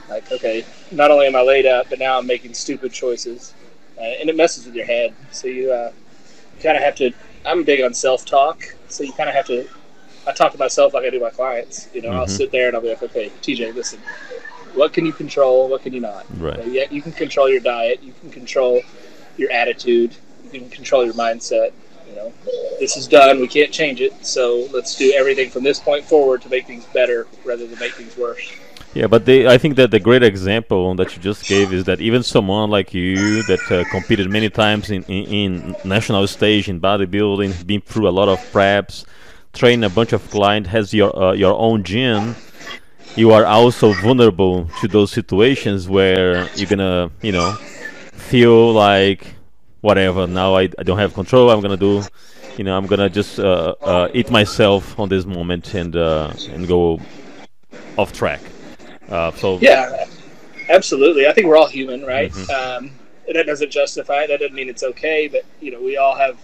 Like 0.08 0.30
okay, 0.32 0.64
not 0.90 1.10
only 1.10 1.26
am 1.26 1.36
I 1.36 1.42
laid 1.42 1.66
up, 1.66 1.86
but 1.90 1.98
now 1.98 2.18
I'm 2.18 2.26
making 2.26 2.54
stupid 2.54 2.92
choices, 2.92 3.54
uh, 3.98 4.02
and 4.02 4.30
it 4.30 4.36
messes 4.36 4.66
with 4.66 4.74
your 4.74 4.86
head. 4.86 5.14
So 5.32 5.48
you 5.48 5.72
uh, 5.72 5.92
kind 6.62 6.76
of 6.76 6.82
have 6.82 6.94
to. 6.96 7.12
I'm 7.44 7.64
big 7.64 7.82
on 7.82 7.92
self 7.92 8.24
talk, 8.24 8.62
so 8.88 9.02
you 9.04 9.12
kind 9.12 9.28
of 9.28 9.34
have 9.34 9.46
to. 9.46 9.66
I 10.26 10.32
talk 10.32 10.52
to 10.52 10.58
myself 10.58 10.94
like 10.94 11.04
I 11.04 11.10
do 11.10 11.18
my 11.20 11.30
clients. 11.30 11.88
You 11.92 12.02
know, 12.02 12.10
I'll 12.10 12.26
Mhm. 12.26 12.30
sit 12.30 12.52
there 12.52 12.68
and 12.68 12.76
I'll 12.76 12.82
be 12.82 12.90
like, 12.90 13.02
okay, 13.02 13.30
TJ, 13.42 13.72
listen. 13.74 13.98
What 14.74 14.92
can 14.92 15.04
you 15.04 15.12
control? 15.12 15.68
What 15.68 15.82
can 15.82 15.92
you 15.92 16.00
not? 16.00 16.24
right. 16.38 16.64
Yeah, 16.66 16.84
you 16.90 17.02
can 17.02 17.12
control 17.12 17.48
your 17.48 17.60
diet. 17.60 18.02
You 18.02 18.12
can 18.20 18.30
control 18.30 18.82
your 19.36 19.50
attitude. 19.50 20.14
You 20.52 20.60
can 20.60 20.70
control 20.70 21.04
your 21.04 21.14
mindset. 21.14 21.72
Know, 22.22 22.32
this 22.78 22.96
is 22.96 23.06
done. 23.06 23.40
We 23.40 23.48
can't 23.48 23.72
change 23.72 24.00
it. 24.00 24.24
So 24.24 24.68
let's 24.72 24.96
do 24.96 25.12
everything 25.16 25.50
from 25.50 25.64
this 25.64 25.80
point 25.80 26.04
forward 26.04 26.42
to 26.42 26.48
make 26.48 26.66
things 26.66 26.84
better 26.86 27.26
rather 27.44 27.66
than 27.66 27.78
make 27.78 27.92
things 27.92 28.16
worse. 28.16 28.52
Yeah, 28.94 29.06
but 29.06 29.24
they, 29.24 29.46
I 29.46 29.56
think 29.56 29.76
that 29.76 29.90
the 29.90 30.00
great 30.00 30.22
example 30.22 30.94
that 30.96 31.16
you 31.16 31.22
just 31.22 31.46
gave 31.46 31.72
is 31.72 31.84
that 31.84 32.02
even 32.02 32.22
someone 32.22 32.68
like 32.68 32.92
you 32.92 33.42
that 33.44 33.72
uh, 33.72 33.84
competed 33.90 34.30
many 34.30 34.50
times 34.50 34.90
in, 34.90 35.02
in, 35.04 35.24
in 35.24 35.76
national 35.84 36.26
stage 36.26 36.68
in 36.68 36.78
bodybuilding, 36.78 37.66
been 37.66 37.80
through 37.80 38.06
a 38.06 38.10
lot 38.10 38.28
of 38.28 38.38
preps, 38.52 39.06
trained 39.54 39.82
a 39.82 39.88
bunch 39.88 40.12
of 40.12 40.28
clients, 40.30 40.68
has 40.68 40.92
your 40.92 41.16
uh, 41.16 41.32
your 41.32 41.54
own 41.58 41.84
gym. 41.84 42.36
You 43.16 43.32
are 43.32 43.46
also 43.46 43.92
vulnerable 43.94 44.68
to 44.80 44.88
those 44.88 45.10
situations 45.10 45.88
where 45.88 46.48
you're 46.54 46.68
gonna, 46.68 47.10
you 47.22 47.32
know, 47.32 47.52
feel 48.12 48.72
like 48.72 49.34
whatever. 49.82 50.26
Now 50.26 50.56
I, 50.56 50.62
I 50.78 50.82
don't 50.82 50.98
have 50.98 51.12
control. 51.12 51.50
I'm 51.50 51.60
gonna 51.60 51.76
do, 51.76 52.02
you 52.56 52.64
know, 52.64 52.76
I'm 52.76 52.86
gonna 52.86 53.10
just 53.10 53.38
uh, 53.38 53.74
uh, 53.82 54.08
eat 54.14 54.30
myself 54.30 54.98
on 54.98 55.10
this 55.10 55.26
moment 55.26 55.74
and 55.74 55.94
uh, 55.94 56.32
and 56.50 56.66
go 56.66 56.98
off 57.98 58.12
track. 58.12 58.40
Uh, 59.10 59.30
so 59.32 59.58
Yeah, 59.60 60.06
absolutely. 60.70 61.26
I 61.26 61.32
think 61.32 61.46
we're 61.46 61.58
all 61.58 61.68
human, 61.68 62.02
right? 62.06 62.32
Mhm. 62.32 62.50
Um, 62.50 62.90
that 63.32 63.46
doesn't 63.46 63.70
justify 63.70 64.22
it. 64.22 64.28
That 64.28 64.40
doesn't 64.40 64.54
mean 64.54 64.68
it's 64.68 64.82
okay. 64.82 65.28
But 65.28 65.44
you 65.60 65.70
know, 65.70 65.80
we 65.80 65.98
all 65.98 66.16
have 66.16 66.38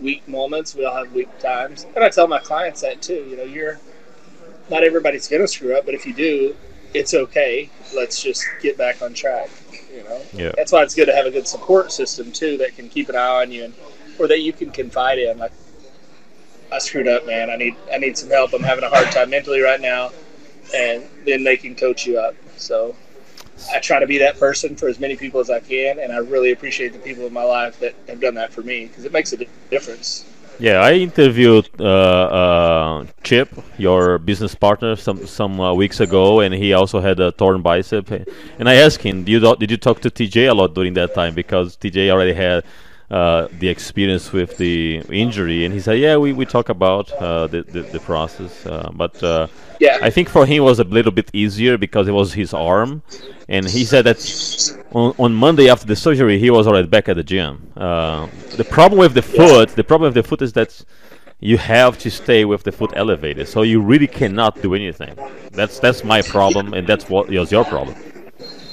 weak 0.00 0.26
moments. 0.26 0.74
We 0.74 0.84
all 0.84 0.96
have 0.96 1.12
weak 1.12 1.28
times, 1.38 1.86
and 1.94 2.02
I 2.02 2.08
tell 2.08 2.26
my 2.26 2.38
clients 2.38 2.80
that 2.80 3.02
too. 3.02 3.26
You 3.28 3.36
know, 3.36 3.44
you're 3.44 3.78
not 4.70 4.84
everybody's 4.84 5.28
to 5.28 5.48
screw 5.48 5.76
up, 5.76 5.84
but 5.86 5.94
if 5.94 6.06
you 6.06 6.14
do, 6.14 6.54
it's 6.94 7.14
okay. 7.14 7.70
Let's 7.94 8.22
just 8.22 8.44
get 8.60 8.76
back 8.76 9.02
on 9.02 9.14
track. 9.14 9.48
Know, 10.08 10.22
Yeah. 10.34 10.52
that's 10.56 10.72
why 10.72 10.82
it's 10.82 10.94
good 10.94 11.06
to 11.06 11.14
have 11.14 11.26
a 11.26 11.30
good 11.30 11.46
support 11.46 11.92
system 11.92 12.32
too 12.32 12.56
that 12.58 12.76
can 12.76 12.88
keep 12.88 13.08
an 13.08 13.16
eye 13.16 13.42
on 13.42 13.52
you 13.52 13.64
and 13.64 13.74
or 14.18 14.26
that 14.28 14.40
you 14.40 14.52
can 14.52 14.70
confide 14.70 15.18
in. 15.18 15.38
Like, 15.38 15.52
I 16.72 16.78
screwed 16.78 17.08
up, 17.08 17.26
man. 17.26 17.50
I 17.50 17.56
need 17.56 17.76
I 17.92 17.98
need 17.98 18.16
some 18.18 18.30
help. 18.30 18.52
I'm 18.52 18.62
having 18.62 18.84
a 18.84 18.88
hard 18.88 19.10
time 19.12 19.30
mentally 19.30 19.60
right 19.60 19.80
now, 19.80 20.10
and 20.74 21.04
then 21.24 21.44
they 21.44 21.56
can 21.56 21.74
coach 21.74 22.06
you 22.06 22.18
up. 22.18 22.34
So. 22.56 22.94
I 23.74 23.80
try 23.80 23.98
to 23.98 24.06
be 24.06 24.18
that 24.18 24.38
person 24.38 24.76
for 24.76 24.88
as 24.88 25.00
many 25.00 25.16
people 25.16 25.40
as 25.40 25.50
I 25.50 25.58
can, 25.58 25.98
and 25.98 26.12
I 26.12 26.18
really 26.18 26.52
appreciate 26.52 26.92
the 26.92 27.00
people 27.00 27.26
in 27.26 27.32
my 27.32 27.42
life 27.42 27.80
that 27.80 27.92
have 28.06 28.20
done 28.20 28.34
that 28.34 28.52
for 28.52 28.62
me 28.62 28.86
because 28.86 29.04
it 29.04 29.10
makes 29.10 29.32
a 29.32 29.44
difference. 29.68 30.24
Yeah, 30.60 30.80
I 30.80 30.94
interviewed 30.94 31.68
uh, 31.80 31.84
uh, 31.84 33.06
Chip, 33.22 33.48
your 33.78 34.18
business 34.18 34.56
partner, 34.56 34.96
some 34.96 35.24
some 35.24 35.60
uh, 35.60 35.72
weeks 35.72 36.00
ago, 36.00 36.40
and 36.40 36.52
he 36.52 36.72
also 36.72 36.98
had 36.98 37.20
a 37.20 37.30
torn 37.30 37.62
bicep. 37.62 38.10
And 38.58 38.68
I 38.68 38.74
asked 38.74 39.02
him, 39.02 39.22
"Did 39.22 39.32
you 39.40 39.56
did 39.56 39.70
you 39.70 39.76
talk 39.76 40.00
to 40.00 40.10
TJ 40.10 40.50
a 40.50 40.54
lot 40.54 40.74
during 40.74 40.94
that 40.94 41.14
time? 41.14 41.34
Because 41.34 41.76
TJ 41.76 42.10
already 42.10 42.32
had 42.32 42.64
uh, 43.10 43.48
the 43.58 43.68
experience 43.68 44.32
with 44.32 44.56
the 44.58 45.02
injury." 45.10 45.64
And 45.64 45.74
he 45.74 45.80
said, 45.80 45.98
"Yeah, 45.98 46.16
we, 46.16 46.32
we 46.32 46.46
talk 46.46 46.68
about 46.68 47.12
uh, 47.12 47.46
the, 47.46 47.62
the 47.62 47.82
the 47.82 48.00
process, 48.00 48.66
uh, 48.66 48.90
but." 48.94 49.22
Uh, 49.22 49.46
Yeah, 49.80 49.96
I 50.08 50.10
think 50.10 50.28
for 50.28 50.44
him 50.44 50.56
it 50.62 50.66
was 50.72 50.80
a 50.80 50.88
little 50.98 51.12
bit 51.12 51.28
easier 51.32 51.78
because 51.78 52.08
it 52.08 52.14
was 52.20 52.34
his 52.34 52.52
arm, 52.52 52.90
and 53.48 53.62
he 53.76 53.84
said 53.84 54.02
that 54.10 54.18
on, 54.90 55.14
on 55.24 55.30
Monday 55.34 55.70
after 55.70 55.86
the 55.86 55.94
surgery 55.94 56.36
he 56.38 56.50
was 56.50 56.66
already 56.66 56.88
back 56.88 57.08
at 57.08 57.14
the 57.14 57.22
gym. 57.22 57.52
Uh, 57.76 58.26
the 58.56 58.64
problem 58.64 58.98
with 58.98 59.14
the 59.14 59.22
foot, 59.22 59.68
the 59.76 59.84
problem 59.84 60.08
with 60.08 60.18
the 60.20 60.28
foot 60.28 60.42
is 60.42 60.52
that 60.54 60.70
you 61.40 61.56
have 61.58 61.92
to 61.98 62.10
stay 62.10 62.44
with 62.44 62.62
the 62.64 62.72
foot 62.72 62.92
elevated, 62.96 63.46
so 63.46 63.62
you 63.62 63.80
really 63.80 64.08
cannot 64.08 64.52
do 64.66 64.74
anything. 64.74 65.14
That's 65.52 65.78
that's 65.78 66.02
my 66.02 66.20
problem, 66.22 66.74
and 66.76 66.84
that's 66.90 67.08
what 67.08 67.24
was 67.30 67.52
your 67.52 67.64
problem. 67.64 67.94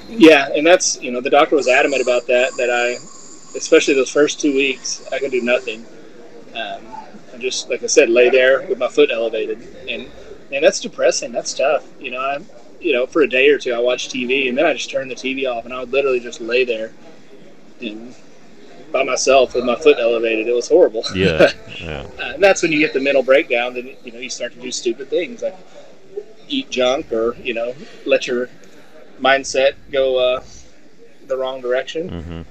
yeah, 0.10 0.50
and 0.56 0.66
that's 0.66 0.88
you 1.04 1.12
know 1.12 1.22
the 1.22 1.30
doctor 1.30 1.56
was 1.56 1.68
adamant 1.68 2.02
about 2.02 2.26
that. 2.28 2.50
That 2.58 2.70
I, 2.70 2.98
especially 3.56 3.94
those 3.94 4.10
first 4.12 4.40
two 4.40 4.54
weeks, 4.54 5.08
I 5.12 5.20
could 5.20 5.32
do 5.32 5.42
nothing. 5.42 5.86
Um, 6.56 6.86
I 7.34 7.38
just 7.38 7.70
like 7.70 7.84
I 7.84 7.88
said, 7.88 8.10
lay 8.10 8.30
there 8.30 8.66
with 8.68 8.78
my 8.78 8.88
foot 8.88 9.10
elevated, 9.12 9.62
and 9.90 10.10
and 10.52 10.64
that's 10.64 10.80
depressing. 10.80 11.32
That's 11.32 11.54
tough. 11.54 11.86
You 12.00 12.12
know, 12.12 12.20
I 12.20 12.42
you 12.80 12.94
know 12.94 13.06
for 13.06 13.22
a 13.22 13.30
day 13.30 13.50
or 13.50 13.58
two 13.58 13.74
I 13.74 13.80
watched 13.80 14.12
TV, 14.12 14.48
and 14.48 14.58
then 14.58 14.66
I 14.66 14.74
just 14.74 14.90
turned 14.90 15.12
the 15.12 15.16
TV 15.16 15.46
off, 15.46 15.66
and 15.66 15.74
I 15.74 15.80
would 15.80 15.92
literally 15.92 16.20
just 16.20 16.40
lay 16.42 16.64
there, 16.64 16.94
and 17.82 18.14
by 18.92 19.04
myself 19.04 19.54
with 19.56 19.66
my 19.66 19.76
foot 19.76 19.98
elevated. 20.00 20.48
It 20.48 20.54
was 20.54 20.70
horrible. 20.70 21.04
Yeah, 21.14 21.52
yeah, 21.82 22.08
Uh, 22.18 22.32
and 22.36 22.44
that's 22.44 22.62
when 22.62 22.72
you 22.72 22.80
get 22.80 22.94
the 22.94 23.00
mental 23.02 23.24
breakdown. 23.24 23.74
Then 23.74 23.96
you 24.04 24.12
know 24.12 24.20
you 24.20 24.30
start 24.30 24.54
to 24.54 24.60
do 24.62 24.72
stupid 24.72 25.10
things 25.10 25.42
like 25.42 25.56
eat 26.48 26.70
junk 26.70 27.12
or 27.12 27.36
you 27.38 27.54
know 27.54 27.76
let 28.06 28.28
your 28.28 28.50
mindset 29.20 29.74
go 29.92 30.18
uh, 30.18 30.44
the 31.28 31.36
wrong 31.36 31.62
direction. 31.62 32.10
hmm 32.10 32.32
Um, 32.32 32.46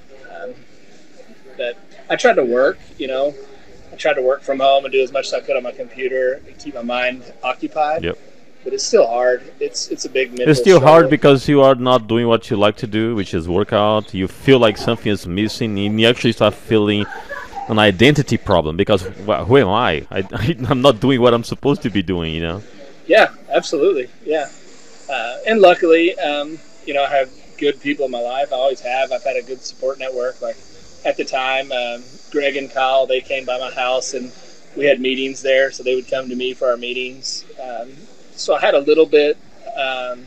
but 1.57 1.79
I 2.09 2.17
tried 2.17 2.35
to 2.35 2.45
work. 2.45 2.79
You 2.99 3.09
know, 3.09 3.35
I 3.93 3.97
tried 3.97 4.15
to 4.15 4.23
work 4.23 4.43
from 4.43 4.61
home 4.61 4.85
and 4.85 4.93
do 4.93 5.03
as 5.03 5.13
much 5.13 5.27
as 5.27 5.35
I 5.35 5.41
could 5.41 5.57
on 5.57 5.63
my 5.63 5.73
computer 5.73 6.41
and 6.47 6.59
keep 6.59 6.75
my 6.75 6.83
mind 6.83 7.33
occupied. 7.43 8.05
Yep. 8.05 8.19
But 8.65 8.73
it's 8.73 8.85
still 8.85 9.07
hard. 9.07 9.43
It's 9.61 9.89
it's 9.89 10.05
a 10.07 10.09
big. 10.09 10.41
It's 10.41 10.61
still 10.61 10.79
struggle. 10.79 10.89
hard 10.89 11.11
because 11.11 11.47
you 11.49 11.61
are 11.61 11.75
not 11.75 12.09
doing 12.09 12.27
what 12.27 12.49
you 12.51 12.57
like 12.57 12.77
to 12.77 12.87
do, 12.87 13.15
which 13.15 13.35
is 13.35 13.47
workout. 13.47 14.15
You 14.15 14.27
feel 14.27 14.59
like 14.59 14.79
something 14.79 15.13
is 15.13 15.27
missing, 15.27 15.79
and 15.79 16.01
you 16.01 16.09
actually 16.09 16.33
start 16.33 16.55
feeling 16.55 17.05
an 17.69 17.79
identity 17.79 18.37
problem 18.37 18.77
because 18.77 19.03
wh- 19.27 19.45
who 19.47 19.59
am 19.59 19.69
I? 19.69 20.07
I 20.11 20.25
I'm 20.71 20.81
not 20.81 21.01
doing 21.01 21.21
what 21.21 21.35
I'm 21.35 21.45
supposed 21.45 21.83
to 21.83 21.91
be 21.91 22.03
doing, 22.03 22.35
you 22.35 22.41
know. 22.41 22.63
Yeah, 23.07 23.35
absolutely. 23.51 24.09
Yeah. 24.25 24.49
Uh, 25.11 25.37
and 25.47 25.61
luckily, 25.61 26.19
um, 26.19 26.59
you 26.87 26.95
know, 26.95 27.05
I 27.05 27.11
have 27.11 27.31
good 27.59 27.81
people 27.81 28.07
in 28.07 28.11
my 28.11 28.21
life. 28.21 28.53
I 28.53 28.57
always 28.57 28.81
have. 28.81 29.13
I've 29.13 29.23
had 29.23 29.37
a 29.37 29.43
good 29.43 29.61
support 29.61 29.99
network. 29.99 30.41
Like 30.41 30.57
at 31.05 31.17
the 31.17 31.25
time, 31.25 31.71
um, 31.73 32.03
Greg 32.31 32.57
and 32.57 32.71
Kyle, 32.71 33.07
they 33.07 33.21
came 33.21 33.45
by 33.45 33.59
my 33.59 33.71
house 33.71 34.15
and 34.15 34.33
we 34.77 34.85
had 34.87 35.01
meetings 35.01 35.43
there. 35.43 35.71
So 35.71 35.83
they 35.83 35.95
would 35.95 36.09
come 36.09 36.29
to 36.29 36.37
me 36.37 36.55
for 36.55 36.69
our 36.71 36.77
meetings. 36.77 37.45
Um, 37.63 37.93
so 38.33 38.55
I 38.55 38.61
had 38.61 38.75
a 38.75 38.81
little 38.81 39.07
bit 39.07 39.37
um, 39.77 40.25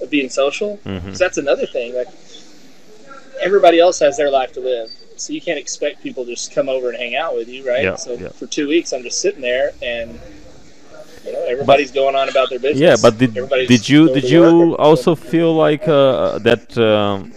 of 0.00 0.10
being 0.10 0.28
social. 0.28 0.76
hmm 0.76 0.98
'Cause 0.98 1.18
that's 1.18 1.38
another 1.38 1.66
thing. 1.66 1.94
Like 1.94 2.08
everybody 3.40 3.78
else 3.80 3.98
has 4.00 4.16
their 4.16 4.30
life 4.30 4.52
to 4.52 4.60
live. 4.60 4.90
So 5.16 5.32
you 5.32 5.40
can't 5.40 5.58
expect 5.58 6.02
people 6.02 6.24
to 6.24 6.30
just 6.32 6.54
come 6.54 6.68
over 6.68 6.90
and 6.90 6.98
hang 6.98 7.16
out 7.16 7.34
with 7.34 7.48
you, 7.48 7.66
right? 7.66 7.84
Yeah, 7.84 7.96
so 7.96 8.12
yeah. 8.12 8.28
for 8.28 8.46
two 8.46 8.68
weeks, 8.68 8.92
I'm 8.92 9.02
just 9.02 9.20
sitting 9.20 9.40
there 9.40 9.72
and 9.82 10.20
you 11.24 11.32
know, 11.32 11.42
everybody's 11.44 11.90
going 11.90 12.14
on 12.14 12.28
about 12.28 12.50
their 12.50 12.58
business. 12.60 12.80
Yeah, 12.80 12.96
but 13.00 13.18
did 13.18 13.36
Everybody's 13.36 13.68
did 13.68 13.88
you 13.88 14.08
did 14.12 14.24
you 14.24 14.76
also 14.76 15.14
feel 15.14 15.54
like 15.54 15.88
uh, 15.88 16.38
that 16.40 16.76
um, 16.78 17.32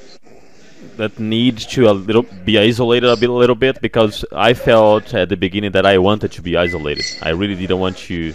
that 1.00 1.18
need 1.18 1.58
to 1.58 1.89
a 1.89 1.94
little 1.94 2.25
be 2.46 2.60
isolated 2.60 3.10
a 3.10 3.15
bit 3.15 3.29
a 3.29 3.34
little 3.44 3.56
bit 3.56 3.82
because 3.82 4.25
I 4.34 4.53
felt 4.53 5.13
at 5.13 5.29
the 5.29 5.38
beginning 5.38 5.72
that 5.72 5.86
I 5.86 5.98
wanted 5.98 6.32
to 6.34 6.41
be 6.41 6.58
isolated. 6.58 7.06
I 7.22 7.29
really 7.29 7.56
didn't 7.56 7.79
want 7.79 7.98
to 8.10 8.34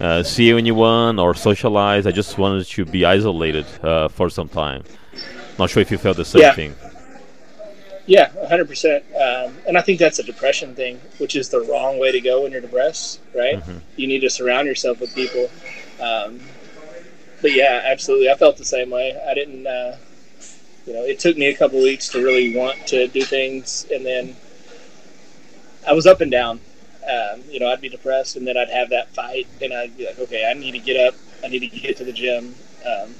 uh, 0.00 0.22
see 0.22 0.50
anyone 0.50 1.18
or 1.18 1.34
socialize. 1.34 2.06
I 2.06 2.10
just 2.10 2.38
wanted 2.38 2.66
to 2.66 2.84
be 2.86 3.04
isolated 3.04 3.66
uh, 3.82 4.08
for 4.08 4.30
some 4.30 4.48
time. 4.48 4.82
Not 5.58 5.68
sure 5.70 5.82
if 5.82 5.90
you 5.90 5.98
felt 5.98 6.16
the 6.16 6.24
same 6.24 6.42
Yeah. 6.42 6.54
thing. 6.54 6.74
Yeah, 8.06 8.30
100%. 8.50 9.02
Um, 9.14 9.54
and 9.68 9.78
I 9.78 9.82
think 9.82 10.00
that's 10.00 10.18
a 10.18 10.24
depression 10.24 10.74
thing, 10.74 10.98
which 11.18 11.36
is 11.36 11.50
the 11.50 11.60
wrong 11.60 11.98
way 11.98 12.10
to 12.10 12.20
go 12.20 12.42
when 12.42 12.50
you're 12.52 12.60
depressed, 12.60 13.20
right? 13.34 13.60
Mhm. 13.62 13.80
You 13.96 14.06
need 14.08 14.20
to 14.22 14.30
surround 14.30 14.66
yourself 14.66 14.98
with 15.00 15.14
people. 15.14 15.48
Um, 16.00 16.40
but 17.42 17.52
yeah, 17.52 17.82
absolutely. 17.84 18.28
I 18.30 18.34
felt 18.34 18.56
the 18.56 18.64
same 18.64 18.90
way. 18.90 19.14
I 19.30 19.34
didn't, 19.34 19.66
uh, 19.66 19.96
you 20.86 20.92
know, 20.92 21.02
it 21.04 21.18
took 21.18 21.36
me 21.36 21.46
a 21.46 21.56
couple 21.56 21.80
weeks 21.80 22.08
to 22.10 22.22
really 22.22 22.56
want 22.56 22.86
to 22.88 23.06
do 23.08 23.22
things. 23.22 23.86
And 23.92 24.04
then 24.04 24.36
I 25.86 25.92
was 25.92 26.06
up 26.06 26.20
and 26.20 26.30
down. 26.30 26.60
Um, 27.02 27.42
you 27.50 27.60
know, 27.60 27.68
I'd 27.68 27.80
be 27.80 27.88
depressed 27.88 28.36
and 28.36 28.46
then 28.46 28.56
I'd 28.56 28.70
have 28.70 28.90
that 28.90 29.08
fight 29.14 29.46
and 29.60 29.72
I'd 29.72 29.96
be 29.96 30.06
like, 30.06 30.18
okay, 30.18 30.48
I 30.48 30.54
need 30.54 30.72
to 30.72 30.78
get 30.78 30.96
up. 31.08 31.14
I 31.44 31.48
need 31.48 31.60
to 31.60 31.66
get 31.66 31.96
to 31.98 32.04
the 32.04 32.12
gym. 32.12 32.54
Um, 32.86 33.14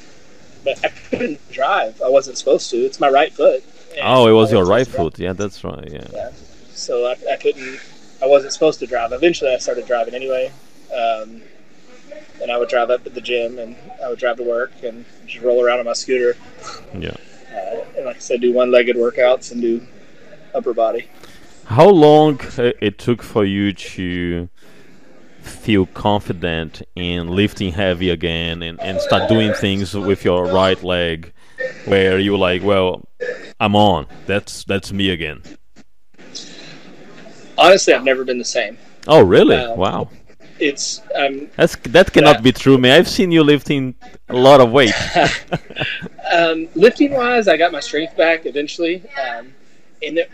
but 0.65 0.85
I 0.85 0.89
couldn't 0.89 1.53
drive. 1.53 2.01
I 2.03 2.09
wasn't 2.09 2.39
supposed 2.39 2.71
to. 2.71 2.77
It's 2.77 3.01
my 3.01 3.09
right 3.09 3.33
foot. 3.33 3.65
Oh, 4.03 4.29
it 4.29 4.33
was 4.33 4.53
your 4.53 4.65
right 4.65 4.87
supposed 4.87 4.91
to 4.91 4.97
drive. 4.97 5.05
foot. 5.13 5.19
Yeah, 5.19 5.33
that's 5.33 5.65
right. 5.65 5.93
Yeah. 5.93 6.07
Yeah. 6.13 6.31
So 6.73 7.07
I, 7.07 7.17
I 7.33 7.37
couldn't. 7.37 7.81
I 8.23 8.27
wasn't 8.27 8.53
supposed 8.53 8.79
to 8.81 8.87
drive. 8.87 9.13
Eventually, 9.13 9.53
I 9.53 9.59
started 9.59 9.87
driving 9.87 10.15
anyway. 10.15 10.53
Um, 10.95 11.43
and 12.41 12.51
I 12.51 12.59
would 12.59 12.69
drive 12.69 12.91
up 12.91 13.05
to 13.05 13.11
the 13.11 13.21
gym, 13.21 13.59
and 13.59 13.77
I 14.03 14.09
would 14.09 14.19
drive 14.19 14.37
to 14.37 14.43
work, 14.43 14.73
and 14.83 15.05
just 15.27 15.45
roll 15.45 15.65
around 15.65 15.81
on 15.81 15.87
my 15.87 15.93
scooter. 15.93 16.37
Yeah. 16.97 17.17
Uh, 17.53 17.85
and 17.97 18.07
like 18.07 18.17
I 18.17 18.21
said, 18.21 18.41
do 18.41 18.53
one-legged 18.53 18.97
workouts 18.97 19.53
and 19.53 19.61
do 19.61 19.87
upper 20.55 20.73
body. 20.75 21.09
How 21.67 21.89
long 21.89 22.41
it 22.57 22.99
took 22.99 23.23
for 23.23 23.45
you 23.45 23.73
to 23.73 24.49
feel 25.41 25.87
confident 25.87 26.83
in 26.95 27.29
lifting 27.29 27.73
heavy 27.73 28.11
again 28.11 28.63
and, 28.63 28.81
and 28.81 29.01
start 29.01 29.29
doing 29.29 29.53
things 29.55 29.95
with 29.95 30.25
your 30.25 30.47
right 30.47 30.83
leg 30.83 31.33
where 31.85 32.19
you 32.19 32.33
were 32.33 32.39
like, 32.39 32.63
well, 32.63 33.05
I'm 33.61 33.77
on. 33.77 34.07
That's 34.27 34.65
that's 34.65 34.93
me 34.93 35.11
again. 35.11 35.43
Honestly, 37.59 37.95
I've 37.95 38.05
never 38.05 38.25
been 38.25 38.39
the 38.39 38.45
same. 38.45 38.79
Oh, 39.07 39.23
really? 39.23 39.57
Um, 39.57 39.79
wow. 39.79 40.09
It's 40.63 41.03
um, 41.17 41.51
That's 41.57 41.75
that 41.77 42.13
cannot 42.13 42.37
yeah. 42.37 42.43
be 42.43 42.53
true, 42.53 42.79
man. 42.79 42.93
I've 42.99 43.09
seen 43.09 43.33
you 43.33 43.43
lifting 43.43 43.97
a 44.29 44.37
lot 44.37 44.61
of 44.61 44.71
weight. 44.71 44.95
um, 46.33 46.69
lifting 46.77 47.13
wise, 47.13 47.49
I 47.49 47.57
got 47.57 47.73
my 47.73 47.81
strength 47.81 48.17
back 48.17 48.47
eventually, 48.47 49.03
um, 49.19 49.53
and 50.03 50.19
it, 50.19 50.31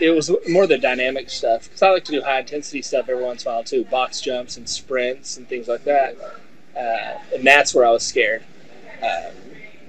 it 0.00 0.10
was 0.10 0.30
more 0.48 0.66
the 0.66 0.78
dynamic 0.78 1.28
stuff 1.28 1.64
because 1.64 1.82
I 1.82 1.90
like 1.90 2.04
to 2.06 2.12
do 2.12 2.22
high 2.22 2.40
intensity 2.40 2.80
stuff 2.80 3.10
every 3.10 3.22
once 3.22 3.44
in 3.44 3.50
a 3.50 3.54
while 3.54 3.64
too, 3.64 3.84
box 3.84 4.22
jumps 4.22 4.56
and 4.56 4.66
sprints 4.66 5.36
and 5.36 5.46
things 5.46 5.68
like 5.68 5.84
that. 5.84 6.16
Uh, 6.74 7.18
and 7.34 7.46
that's 7.46 7.74
where 7.74 7.84
I 7.84 7.90
was 7.90 8.06
scared 8.06 8.42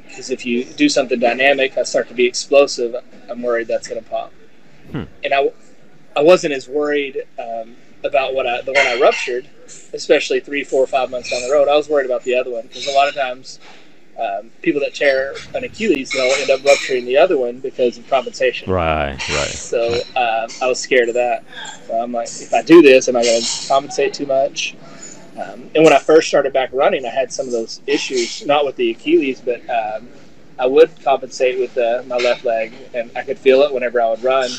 because 0.05 0.29
if 0.29 0.45
you 0.45 0.65
do 0.65 0.89
something 0.89 1.19
dynamic, 1.19 1.77
I 1.77 1.83
start 1.83 2.07
to 2.09 2.13
be 2.13 2.25
explosive. 2.25 2.95
I'm 3.29 3.41
worried 3.41 3.67
that's 3.67 3.87
going 3.87 4.03
to 4.03 4.09
pop, 4.09 4.33
Hmm. 4.91 5.03
and 5.23 5.33
I, 5.33 5.51
I 6.15 6.21
wasn't 6.21 6.53
as 6.53 6.67
worried 6.67 7.23
um, 7.39 7.75
about 8.03 8.33
what 8.33 8.45
I 8.45 8.61
the 8.61 8.73
one 8.73 8.85
I 8.85 8.99
ruptured, 8.99 9.47
especially 9.93 10.39
three, 10.39 10.63
four, 10.63 10.85
five 10.87 11.09
months 11.09 11.29
down 11.29 11.41
the 11.41 11.51
road. 11.51 11.67
I 11.67 11.75
was 11.75 11.89
worried 11.89 12.05
about 12.05 12.23
the 12.23 12.35
other 12.35 12.51
one 12.51 12.63
because 12.63 12.87
a 12.87 12.91
lot 12.91 13.07
of 13.07 13.15
times 13.15 13.59
um, 14.19 14.51
people 14.61 14.81
that 14.81 14.93
tear 14.93 15.33
an 15.55 15.63
Achilles, 15.63 16.11
they'll 16.11 16.31
end 16.33 16.49
up 16.49 16.63
rupturing 16.63 17.05
the 17.05 17.17
other 17.17 17.37
one 17.37 17.59
because 17.59 17.97
of 17.97 18.07
compensation. 18.07 18.71
right, 18.71 19.11
right. 19.11 19.49
So 19.49 19.95
um, 20.15 20.49
I 20.61 20.67
was 20.67 20.79
scared 20.79 21.09
of 21.09 21.15
that. 21.15 21.43
So 21.87 21.99
I'm 21.99 22.11
like, 22.11 22.27
if 22.27 22.53
I 22.53 22.61
do 22.61 22.81
this, 22.81 23.07
am 23.07 23.15
I 23.15 23.23
going 23.23 23.41
to 23.41 23.67
compensate 23.67 24.13
too 24.13 24.25
much? 24.25 24.75
Um, 25.37 25.69
and 25.73 25.83
when 25.83 25.93
I 25.93 25.99
first 25.99 26.27
started 26.27 26.53
back 26.53 26.69
running, 26.73 27.05
I 27.05 27.09
had 27.09 27.31
some 27.31 27.45
of 27.45 27.51
those 27.51 27.81
issues, 27.87 28.45
not 28.45 28.65
with 28.65 28.75
the 28.75 28.91
Achilles, 28.91 29.41
but 29.41 29.61
um, 29.69 30.09
I 30.59 30.67
would 30.67 30.91
compensate 31.03 31.59
with 31.59 31.77
uh, 31.77 32.03
my 32.05 32.17
left 32.17 32.43
leg, 32.43 32.73
and 32.93 33.09
I 33.15 33.23
could 33.23 33.39
feel 33.39 33.61
it 33.61 33.73
whenever 33.73 34.01
I 34.01 34.09
would 34.09 34.23
run. 34.23 34.51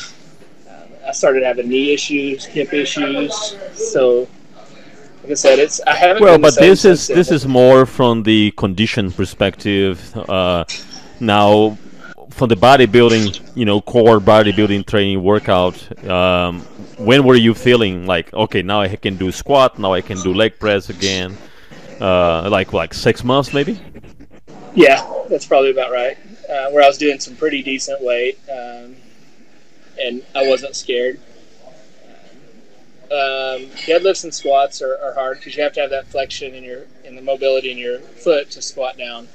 Um, 0.67 0.89
I 1.07 1.11
started 1.11 1.43
having 1.43 1.69
knee 1.69 1.93
issues, 1.93 2.43
hip 2.43 2.73
issues. 2.73 3.55
So, 3.73 4.27
I 5.33 5.35
said, 5.35 5.57
it's 5.57 5.81
I 5.81 5.95
haven't. 5.95 6.21
Well, 6.21 6.37
but 6.37 6.55
this 6.55 6.85
is 6.85 7.07
this 7.07 7.31
is 7.31 7.47
more 7.47 7.87
from 7.87 8.21
the 8.21 8.51
condition 8.51 9.11
perspective. 9.11 9.95
Uh, 10.15 10.63
now, 11.19 11.75
from 12.29 12.49
the 12.49 12.55
bodybuilding, 12.55 13.25
you 13.55 13.65
know, 13.65 13.81
core 13.81 14.19
bodybuilding 14.19 14.85
training 14.85 15.23
workout. 15.23 15.75
Um, 16.07 16.61
when 17.09 17.23
were 17.23 17.35
you 17.47 17.55
feeling 17.55 18.05
like, 18.05 18.31
okay, 18.45 18.61
now 18.61 18.81
I 18.81 18.95
can 18.95 19.17
do 19.17 19.31
squat, 19.31 19.79
now 19.79 19.93
I 19.93 20.01
can 20.01 20.21
do 20.21 20.31
leg 20.35 20.59
press 20.59 20.89
again? 20.89 21.35
Uh, 21.99 22.47
like 22.49 22.71
like 22.71 22.93
six 22.93 23.23
months 23.23 23.53
maybe. 23.53 23.79
Yeah, 24.75 25.01
that's 25.29 25.47
probably 25.47 25.71
about 25.71 25.91
right. 25.91 26.17
Uh, 26.47 26.69
where 26.69 26.83
I 26.83 26.87
was 26.87 26.99
doing 26.99 27.19
some 27.19 27.35
pretty 27.35 27.63
decent 27.63 28.03
weight, 28.03 28.37
um, 28.51 28.95
and 29.99 30.23
I 30.35 30.47
wasn't 30.47 30.75
scared. 30.75 31.19
Um, 33.13 33.69
deadlifts 33.85 34.23
and 34.23 34.33
squats 34.33 34.81
are, 34.81 34.97
are 34.97 35.13
hard 35.13 35.37
because 35.37 35.55
you 35.55 35.61
have 35.61 35.73
to 35.73 35.81
have 35.81 35.91
that 35.91 36.07
flexion 36.07 36.55
in 36.55 36.63
your 36.63 36.87
in 37.03 37.15
the 37.15 37.21
mobility 37.21 37.71
in 37.71 37.77
your 37.77 37.99
foot 37.99 38.49
to 38.51 38.61
squat 38.61 38.97
down. 38.97 39.27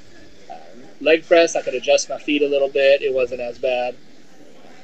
Um, 0.51 0.83
leg 0.99 1.25
press, 1.25 1.55
I 1.55 1.61
could 1.61 1.75
adjust 1.75 2.09
my 2.09 2.17
feet 2.19 2.41
a 2.41 2.47
little 2.47 2.67
bit; 2.67 3.01
it 3.01 3.13
wasn't 3.13 3.39
as 3.39 3.57
bad. 3.57 3.95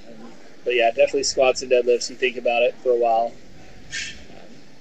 Um, 0.08 0.32
but 0.64 0.76
yeah, 0.76 0.92
definitely 0.92 1.24
squats 1.24 1.62
and 1.62 1.70
deadlifts. 1.70 2.10
You 2.10 2.16
think 2.16 2.38
about 2.38 2.64
it 2.64 2.74
for 2.76 2.92
a 2.92 2.98
while. 2.98 3.34
Um, 4.30 4.38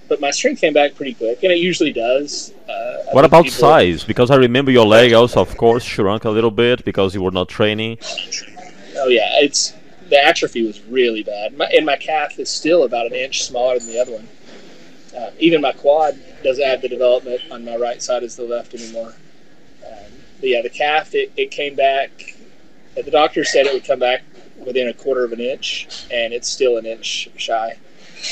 But 0.06 0.20
my 0.20 0.30
strength 0.30 0.60
came 0.60 0.74
back 0.74 0.94
pretty 0.94 1.14
quick, 1.14 1.42
and 1.42 1.50
it 1.50 1.58
usually 1.58 1.92
does. 1.92 2.52
Uh, 2.68 3.02
What 3.10 3.24
about 3.24 3.48
size? 3.48 4.04
Because 4.04 4.30
I 4.30 4.36
remember 4.36 4.70
your 4.70 4.86
leg 4.86 5.12
also, 5.12 5.40
of 5.40 5.56
course, 5.56 5.82
shrunk 5.82 6.24
a 6.24 6.30
little 6.30 6.52
bit 6.52 6.84
because 6.84 7.16
you 7.16 7.22
were 7.22 7.32
not 7.32 7.48
training. 7.48 7.98
Oh 8.96 9.08
yeah, 9.08 9.40
it's 9.42 9.74
the 10.08 10.22
atrophy 10.22 10.66
was 10.66 10.82
really 10.82 11.22
bad, 11.22 11.56
my, 11.56 11.66
and 11.66 11.86
my 11.86 11.96
calf 11.96 12.38
is 12.38 12.50
still 12.50 12.84
about 12.84 13.06
an 13.06 13.14
inch 13.14 13.44
smaller 13.44 13.78
than 13.78 13.88
the 13.88 14.00
other 14.00 14.12
one. 14.12 14.28
Uh, 15.16 15.30
even 15.38 15.60
my 15.60 15.72
quad 15.72 16.18
doesn't 16.42 16.64
have 16.64 16.82
the 16.82 16.88
development 16.88 17.40
on 17.50 17.64
my 17.64 17.76
right 17.76 18.02
side 18.02 18.22
as 18.22 18.36
the 18.36 18.42
left 18.42 18.74
anymore. 18.74 19.14
Um, 19.86 20.12
but 20.40 20.48
yeah, 20.48 20.62
the 20.62 20.70
calf 20.70 21.14
it, 21.14 21.32
it 21.36 21.50
came 21.50 21.74
back. 21.74 22.36
The 22.96 23.10
doctor 23.10 23.44
said 23.44 23.66
it 23.66 23.72
would 23.72 23.84
come 23.84 24.00
back 24.00 24.22
within 24.64 24.88
a 24.88 24.94
quarter 24.94 25.24
of 25.24 25.32
an 25.32 25.40
inch, 25.40 26.06
and 26.10 26.32
it's 26.32 26.48
still 26.48 26.76
an 26.78 26.86
inch 26.86 27.28
shy. 27.36 27.76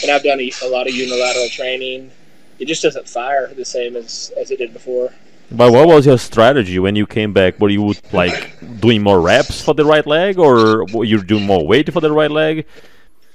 And 0.02 0.10
I've 0.10 0.22
done 0.22 0.40
a, 0.40 0.52
a 0.62 0.68
lot 0.68 0.88
of 0.88 0.94
unilateral 0.94 1.48
training. 1.48 2.10
It 2.58 2.66
just 2.66 2.82
doesn't 2.82 3.08
fire 3.08 3.52
the 3.54 3.64
same 3.64 3.96
as, 3.96 4.32
as 4.36 4.50
it 4.50 4.58
did 4.58 4.72
before. 4.72 5.12
But 5.54 5.72
what 5.72 5.86
was 5.86 6.06
your 6.06 6.18
strategy 6.18 6.78
when 6.78 6.96
you 6.96 7.06
came 7.06 7.32
back? 7.32 7.60
Were 7.60 7.68
you 7.68 7.94
like 8.12 8.80
doing 8.80 9.02
more 9.02 9.20
reps 9.20 9.62
for 9.62 9.74
the 9.74 9.84
right 9.84 10.06
leg, 10.06 10.38
or 10.38 10.86
you 11.04 11.22
doing 11.22 11.44
more 11.44 11.66
weight 11.66 11.92
for 11.92 12.00
the 12.00 12.10
right 12.10 12.30
leg? 12.30 12.66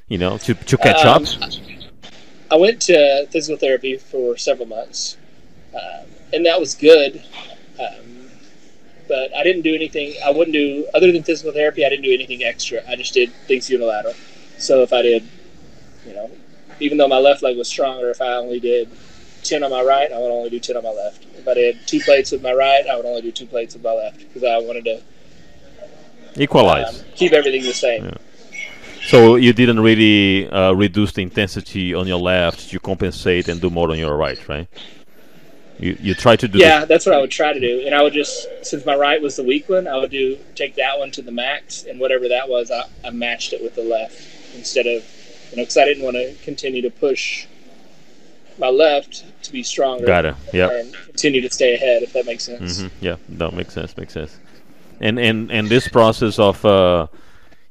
You 0.07 0.17
know, 0.17 0.37
to 0.39 0.53
to 0.53 0.77
catch 0.77 1.05
Um, 1.05 1.23
up. 1.23 1.51
I 2.49 2.55
went 2.55 2.81
to 2.83 3.27
physical 3.29 3.57
therapy 3.57 3.97
for 3.97 4.37
several 4.37 4.67
months, 4.67 5.17
um, 5.73 6.05
and 6.33 6.45
that 6.45 6.59
was 6.59 6.75
good. 6.75 7.21
Um, 7.79 8.29
but 9.07 9.35
I 9.35 9.43
didn't 9.43 9.61
do 9.61 9.75
anything. 9.75 10.13
I 10.25 10.31
wouldn't 10.31 10.53
do 10.53 10.87
other 10.93 11.11
than 11.11 11.23
physical 11.23 11.51
therapy. 11.51 11.85
I 11.85 11.89
didn't 11.89 12.03
do 12.03 12.13
anything 12.13 12.43
extra. 12.43 12.81
I 12.89 12.95
just 12.95 13.13
did 13.13 13.31
things 13.47 13.69
unilateral. 13.69 14.15
So 14.57 14.81
if 14.81 14.91
I 14.91 15.01
did, 15.01 15.27
you 16.05 16.13
know, 16.13 16.31
even 16.79 16.97
though 16.97 17.07
my 17.07 17.19
left 17.19 17.43
leg 17.43 17.57
was 17.57 17.67
stronger, 17.67 18.09
if 18.09 18.21
I 18.21 18.33
only 18.33 18.59
did 18.59 18.89
ten 19.43 19.63
on 19.63 19.71
my 19.71 19.83
right, 19.83 20.11
I 20.11 20.17
would 20.17 20.31
only 20.31 20.49
do 20.49 20.59
ten 20.59 20.77
on 20.77 20.83
my 20.83 20.89
left. 20.89 21.25
If 21.47 21.51
I 21.51 21.53
did 21.53 21.87
two 21.87 22.01
plates 22.01 22.31
with 22.33 22.41
my 22.41 22.51
right, 22.51 22.85
I 22.87 22.97
would 22.97 23.05
only 23.05 23.21
do 23.21 23.31
two 23.31 23.45
plates 23.45 23.73
with 23.73 23.81
my 23.81 23.93
left 23.93 24.19
because 24.19 24.43
I 24.43 24.57
wanted 24.57 24.83
to 24.83 25.01
Equalize. 26.35 26.99
um, 26.99 27.05
keep 27.15 27.31
everything 27.31 27.63
the 27.63 27.73
same. 27.73 28.03
Yeah. 28.03 28.17
So 29.05 29.37
you 29.37 29.53
didn't 29.53 29.79
really 29.79 30.49
uh, 30.49 30.73
reduce 30.73 31.13
the 31.13 31.21
intensity 31.21 31.93
on 31.93 32.05
your 32.05 32.19
left 32.19 32.69
to 32.71 32.79
compensate 32.81 33.47
and 33.47 33.61
do 33.61 33.69
more 33.69 33.89
on 33.89 33.97
your 33.97 34.17
right, 34.17 34.37
right? 34.49 34.67
You 35.79 35.97
you 36.01 36.13
try 36.15 36.35
to 36.35 36.49
do. 36.49 36.59
Yeah, 36.59 36.83
that's 36.83 37.05
what 37.05 37.15
I 37.15 37.21
would 37.21 37.31
try 37.31 37.53
to 37.53 37.59
do, 37.61 37.83
and 37.85 37.95
I 37.95 38.01
would 38.01 38.13
just 38.13 38.47
since 38.63 38.85
my 38.85 38.95
right 38.95 39.21
was 39.21 39.37
the 39.37 39.43
weak 39.43 39.69
one, 39.69 39.87
I 39.87 39.95
would 39.95 40.11
do 40.11 40.37
take 40.55 40.75
that 40.75 40.99
one 40.99 41.11
to 41.11 41.21
the 41.21 41.31
max, 41.31 41.85
and 41.85 41.97
whatever 41.97 42.27
that 42.27 42.49
was, 42.49 42.71
I, 42.71 42.83
I 43.05 43.11
matched 43.11 43.53
it 43.53 43.63
with 43.63 43.75
the 43.75 43.83
left 43.83 44.19
instead 44.53 44.85
of 44.85 45.01
you 45.51 45.57
know 45.57 45.63
because 45.63 45.77
I 45.77 45.85
didn't 45.85 46.03
want 46.03 46.17
to 46.17 46.35
continue 46.43 46.81
to 46.81 46.89
push 46.89 47.47
my 48.59 48.69
left 48.69 49.23
to 49.43 49.51
be 49.51 49.63
stronger 49.63 50.05
got 50.05 50.25
it. 50.25 50.35
Yeah. 50.53 50.69
and 50.71 50.93
continue 51.05 51.41
to 51.41 51.49
stay 51.49 51.75
ahead, 51.75 52.03
if 52.03 52.13
that 52.13 52.25
makes 52.25 52.43
sense. 52.45 52.81
hmm 52.81 52.87
Yeah. 53.01 53.15
No, 53.27 53.51
makes 53.51 53.73
sense. 53.73 53.95
Makes 53.97 54.13
sense. 54.13 54.37
And 54.99 55.19
and 55.19 55.51
and 55.51 55.69
this 55.69 55.87
process 55.87 56.39
of 56.39 56.63
uh, 56.65 57.07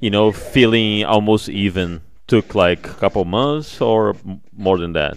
you 0.00 0.10
know 0.10 0.32
feeling 0.32 1.04
almost 1.04 1.48
even 1.48 2.00
took 2.26 2.54
like 2.54 2.86
a 2.86 2.94
couple 2.94 3.24
months 3.24 3.80
or 3.80 4.16
more 4.56 4.78
than 4.78 4.92
that. 4.94 5.16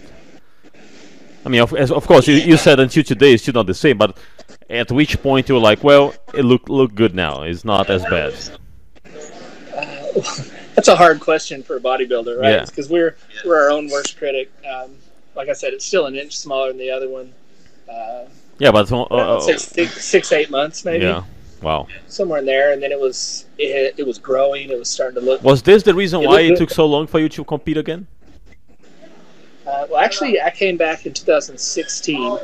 I 1.44 1.48
mean, 1.48 1.62
of, 1.62 1.72
as, 1.74 1.90
of 1.90 2.06
course, 2.06 2.28
you, 2.28 2.34
you 2.34 2.56
said 2.58 2.80
until 2.80 3.02
today 3.02 3.32
it's 3.32 3.42
still 3.42 3.54
not 3.54 3.66
the 3.66 3.74
same, 3.74 3.96
but 3.96 4.18
at 4.68 4.92
which 4.92 5.20
point 5.22 5.48
you 5.48 5.54
were 5.54 5.60
like, 5.60 5.82
well, 5.82 6.12
it 6.34 6.44
look 6.44 6.68
look 6.68 6.94
good 6.94 7.14
now. 7.14 7.42
It's 7.42 7.64
not 7.64 7.88
as 7.90 8.02
bad. 8.04 8.34
That's 10.74 10.88
a 10.88 10.96
hard 10.96 11.20
question 11.20 11.62
for 11.62 11.76
a 11.76 11.80
bodybuilder, 11.80 12.40
right? 12.40 12.50
Yeah. 12.50 12.64
Because 12.64 12.88
we're 12.88 13.16
we're 13.44 13.56
our 13.62 13.70
own 13.70 13.88
worst 13.88 14.16
critic. 14.18 14.50
Um, 14.70 14.96
like 15.34 15.48
I 15.48 15.52
said, 15.52 15.72
it's 15.72 15.84
still 15.84 16.06
an 16.06 16.16
inch 16.16 16.36
smaller 16.36 16.68
than 16.68 16.78
the 16.78 16.90
other 16.90 17.08
one. 17.08 17.32
Uh, 17.90 18.24
Yeah, 18.58 18.70
but 18.72 18.90
uh, 18.92 19.02
I 19.04 19.14
would 19.14 19.36
uh, 19.36 19.40
say 19.40 19.56
six, 19.56 20.04
six, 20.04 20.32
eight 20.32 20.50
months 20.50 20.84
maybe. 20.84 21.04
yeah. 21.04 21.24
Wow. 21.62 21.88
somewhere 22.08 22.38
in 22.38 22.46
there, 22.46 22.72
and 22.72 22.82
then 22.82 22.90
it 22.90 22.98
was 22.98 23.44
it, 23.58 23.94
it 23.98 24.06
was 24.06 24.18
growing. 24.18 24.70
It 24.70 24.78
was 24.78 24.88
starting 24.88 25.20
to 25.20 25.26
look. 25.26 25.42
Was 25.42 25.62
this 25.62 25.82
the 25.82 25.94
reason 25.94 26.22
It 26.22 26.26
why 26.28 26.40
it 26.40 26.56
took 26.56 26.70
so 26.70 26.86
long 26.86 27.06
for 27.06 27.18
you 27.18 27.28
to 27.28 27.44
compete 27.44 27.76
again? 27.76 28.06
Uh, 29.66 29.86
well, 29.90 29.98
actually, 29.98 30.40
I 30.40 30.50
came 30.50 30.78
back 30.78 31.04
in 31.04 31.12
2016. 31.12 32.38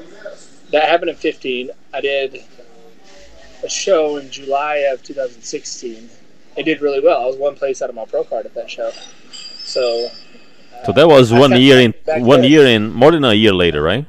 That 0.70 0.83
happened 0.85 1.11
in 1.11 1.16
15. 1.16 1.70
I 1.94 2.01
did 2.03 2.44
a 3.64 3.68
show 3.70 4.18
in 4.18 4.31
July 4.31 4.77
of 4.92 5.03
2016. 5.03 6.11
It 6.59 6.62
did 6.64 6.83
really 6.83 7.01
well. 7.01 7.22
I 7.22 7.27
was 7.27 7.37
one 7.37 7.55
place 7.57 7.81
out 7.81 7.88
of 7.88 7.94
my 7.96 8.05
pro 8.05 8.22
card 8.22 8.44
at 8.44 8.55
that 8.55 8.70
show. 8.70 8.90
So. 9.33 10.09
So 10.84 10.92
that 10.92 11.08
was 11.08 11.32
one 11.32 11.58
year 11.60 11.80
in 11.80 11.94
one 12.24 12.44
year 12.44 12.66
in 12.66 12.92
more 12.92 13.10
than 13.10 13.24
a 13.24 13.34
year 13.34 13.52
later, 13.52 13.82
right? 13.82 14.06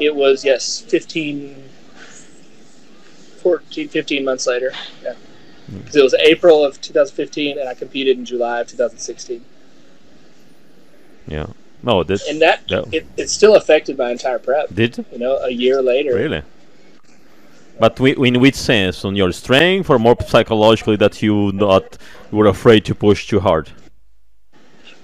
It 0.00 0.14
was 0.14 0.44
yes, 0.44 0.80
15, 0.80 1.54
14, 3.42 3.88
15 3.88 4.24
months 4.24 4.46
later. 4.46 4.72
Yeah. 5.02 5.14
Hmm. 5.66 5.78
because 5.78 5.96
it 5.96 6.02
was 6.02 6.14
April 6.14 6.64
of 6.64 6.80
2015, 6.80 7.58
and 7.58 7.68
I 7.68 7.74
competed 7.74 8.18
in 8.18 8.24
July 8.24 8.60
of 8.60 8.66
2016. 8.68 9.44
Yeah. 11.28 11.46
No, 11.84 12.02
that 12.04 12.20
And 12.28 12.40
that 12.40 12.66
that 12.68 12.92
it, 12.92 13.06
it 13.16 13.28
still 13.28 13.54
affected 13.56 13.98
my 13.98 14.10
entire 14.10 14.38
prep. 14.38 14.74
did 14.74 15.04
You 15.12 15.18
know, 15.18 15.36
a 15.38 15.50
year 15.50 15.82
later. 15.82 16.14
really. 16.14 16.42
But 17.78 17.96
wi- 17.96 18.26
in 18.26 18.40
which 18.40 18.54
sense? 18.54 19.04
On 19.04 19.16
your 19.16 19.32
strength, 19.32 19.90
or 19.90 19.98
more 19.98 20.16
psychologically 20.26 20.96
that 20.96 21.22
you 21.22 21.52
not 21.52 21.98
you 22.30 22.38
were 22.38 22.46
afraid 22.46 22.84
to 22.86 22.94
push 22.94 23.26
too 23.26 23.40
hard? 23.40 23.70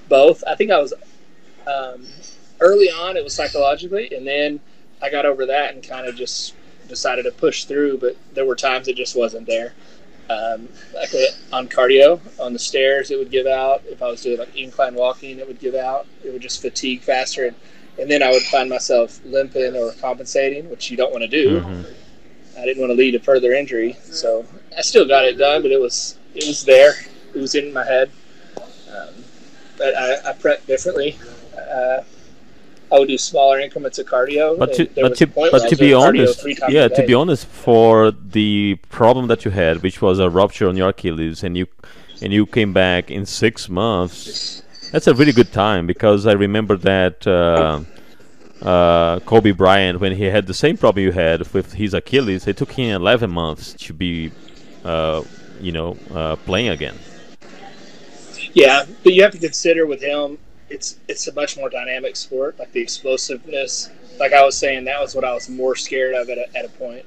Both. 0.09 0.43
I 0.47 0.55
think 0.55 0.71
I 0.71 0.79
was 0.79 0.93
um, 1.67 2.07
early 2.61 2.89
on. 2.91 3.17
It 3.17 3.25
was 3.25 3.35
psychologically, 3.35 4.15
and 4.15 4.27
then 4.27 4.61
I 5.03 5.11
got 5.11 5.27
over 5.27 5.47
that 5.47 5.75
and 5.75 5.83
kind 5.83 6.07
of 6.07 6.17
just 6.17 6.55
decided 6.89 7.25
to 7.25 7.33
push 7.33 7.65
through. 7.65 7.99
But 7.99 8.17
there 8.35 8.45
were 8.45 8.57
times 8.57 8.89
it 8.89 8.97
just 8.97 9.17
wasn't 9.17 9.47
there. 9.47 9.75
Um, 10.31 10.69
like 10.95 11.15
uh, 11.15 11.57
on 11.57 11.69
cardio, 11.69 12.21
on 12.39 12.53
the 12.53 12.59
stairs, 12.59 13.11
it 13.11 13.19
would 13.19 13.31
give 13.31 13.47
out. 13.47 13.83
If 13.87 14.03
I 14.03 14.09
was 14.09 14.23
doing 14.23 14.39
like 14.39 14.55
incline 14.57 14.95
walking, 14.95 15.39
it 15.39 15.47
would 15.49 15.59
give 15.59 15.75
out. 15.75 16.07
It 16.23 16.33
would 16.33 16.43
just 16.43 16.61
fatigue 16.61 17.01
faster, 17.01 17.47
and, 17.47 17.57
and 17.99 18.11
then 18.11 18.23
I 18.23 18.31
would 18.31 18.43
find 18.43 18.69
myself 18.69 19.21
limping 19.25 19.75
or 19.75 19.93
compensating, 20.01 20.69
which 20.69 20.91
you 20.91 20.97
don't 20.99 21.13
want 21.13 21.23
to 21.23 21.29
do. 21.29 21.61
Mhm. 21.61 21.95
I 22.59 22.65
didn't 22.65 22.81
want 22.81 22.91
to 22.91 22.97
lead 22.97 23.13
to 23.13 23.21
further 23.21 23.53
injury, 23.53 23.97
so 24.05 24.45
I 24.77 24.83
still 24.83 25.07
got 25.07 25.25
it 25.25 25.39
done. 25.39 25.63
But 25.63 25.71
it 25.71 25.81
was 25.81 26.19
it 26.35 26.47
was 26.47 26.63
there. 26.65 26.93
It 27.35 27.39
was 27.39 27.55
in 27.55 27.73
my 27.73 27.85
head. 27.85 28.11
But 29.79 29.97
I, 29.97 30.31
I 30.31 30.33
prep 30.33 30.67
differently. 30.67 31.17
Uh, 31.57 32.03
I 32.91 32.99
would 32.99 33.09
do 33.09 33.19
smaller 33.19 33.61
increments 33.61 33.99
of 33.99 34.07
cardio. 34.07 34.59
But 34.59 34.75
to 34.75 34.87
but 34.95 35.17
to 35.17 35.27
but 35.27 35.69
to 35.69 35.77
be 35.77 35.93
honest, 35.93 36.47
yeah, 36.69 36.89
to 36.89 37.07
be 37.07 37.15
honest, 37.15 37.47
for 37.47 38.11
the 38.11 38.79
problem 38.89 39.29
that 39.29 39.45
you 39.45 39.51
had, 39.51 39.83
which 39.83 40.01
was 40.01 40.19
a 40.19 40.31
rupture 40.31 40.69
on 40.69 40.77
your 40.77 40.89
Achilles, 40.89 41.45
and 41.45 41.57
you 41.57 41.67
and 42.23 42.33
you 42.33 42.47
came 42.47 42.73
back 42.73 43.11
in 43.11 43.27
six 43.27 43.69
months, 43.69 44.63
that's 44.91 45.07
a 45.07 45.15
really 45.15 45.33
good 45.33 45.53
time 45.53 45.87
because 45.87 46.27
I 46.27 46.33
remember 46.33 46.77
that. 46.79 47.27
Uh, 47.27 47.83
uh, 48.61 49.21
Kobe 49.21 49.53
Bryant, 49.53 50.01
when 50.01 50.17
he 50.17 50.25
had 50.25 50.49
the 50.49 50.53
same 50.55 50.77
problem 50.77 51.05
you 51.05 51.13
had 51.13 51.47
with 51.53 51.75
his 51.75 51.95
Achilles, 51.95 52.45
it 52.49 52.57
took 52.57 52.73
him 52.73 52.91
11 52.91 53.31
months 53.31 53.73
to 53.75 53.93
be, 53.93 54.33
uh, 54.85 55.23
you 55.61 55.71
know, 55.71 55.97
uh, 56.13 56.35
playing 56.35 56.71
again. 56.71 56.97
Yeah, 58.59 58.87
but 59.05 59.13
you 59.13 59.23
have 59.23 59.33
to 59.33 59.39
consider 59.39 59.87
with 59.87 60.03
him, 60.03 60.39
it's 60.69 60.99
it's 61.07 61.29
a 61.29 61.33
much 61.33 61.57
more 61.57 61.71
dynamic 61.71 62.17
sport. 62.17 62.59
Like 62.59 62.73
the 62.73 62.81
explosiveness, 62.81 63.89
like 64.19 64.33
I 64.33 64.45
was 64.45 64.57
saying, 64.57 64.85
that 64.85 65.01
was 65.01 65.15
what 65.15 65.25
I 65.25 65.33
was 65.33 65.49
more 65.49 65.77
scared 65.77 66.15
of 66.15 66.29
at 66.29 66.39
a, 66.39 66.57
at 66.57 66.65
a 66.65 66.69
point. 66.71 67.05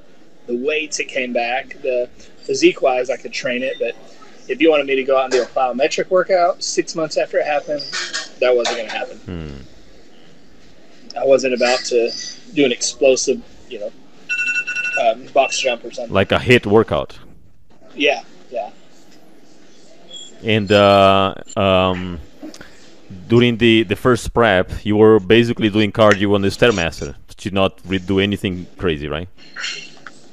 the 0.47 0.55
weights 0.55 0.99
it 0.99 1.09
came 1.09 1.33
back. 1.33 1.81
The 1.81 2.09
physique 2.45 2.81
wise, 2.81 3.09
I 3.09 3.17
could 3.17 3.33
train 3.33 3.63
it, 3.63 3.77
but 3.79 3.95
if 4.47 4.61
you 4.61 4.71
wanted 4.71 4.87
me 4.87 4.95
to 4.95 5.03
go 5.03 5.17
out 5.17 5.25
and 5.25 5.33
do 5.33 5.43
a 5.43 5.45
plyometric 5.45 6.09
workout 6.09 6.63
six 6.63 6.95
months 6.95 7.17
after 7.17 7.37
it 7.37 7.45
happened, 7.45 7.81
that 8.39 8.55
wasn't 8.55 8.77
going 8.77 8.89
to 8.89 8.95
happen. 8.95 9.17
Hmm. 9.17 11.17
I 11.19 11.25
wasn't 11.25 11.53
about 11.53 11.79
to 11.85 12.11
do 12.53 12.63
an 12.63 12.71
explosive, 12.71 13.43
you 13.69 13.81
know, 13.81 13.91
um, 15.01 15.25
box 15.33 15.59
jump 15.59 15.83
or 15.83 15.91
something. 15.91 16.13
Like 16.13 16.31
a 16.31 16.37
HIIT 16.37 16.65
workout. 16.65 17.19
yeah, 17.93 18.23
yeah. 18.49 18.71
And 20.43 20.71
uh, 20.71 21.35
um, 21.55 22.19
during 23.27 23.57
the, 23.57 23.83
the 23.83 23.95
first 23.95 24.33
prep, 24.33 24.85
you 24.85 24.97
were 24.97 25.19
basically 25.19 25.69
doing 25.69 25.91
cardio 25.91 26.35
on 26.35 26.41
the 26.41 26.49
Stairmaster. 26.49 27.15
Did 27.37 27.53
not 27.53 27.79
re- 27.85 27.97
do 27.97 28.19
anything 28.19 28.67
crazy, 28.77 29.07
right? 29.07 29.27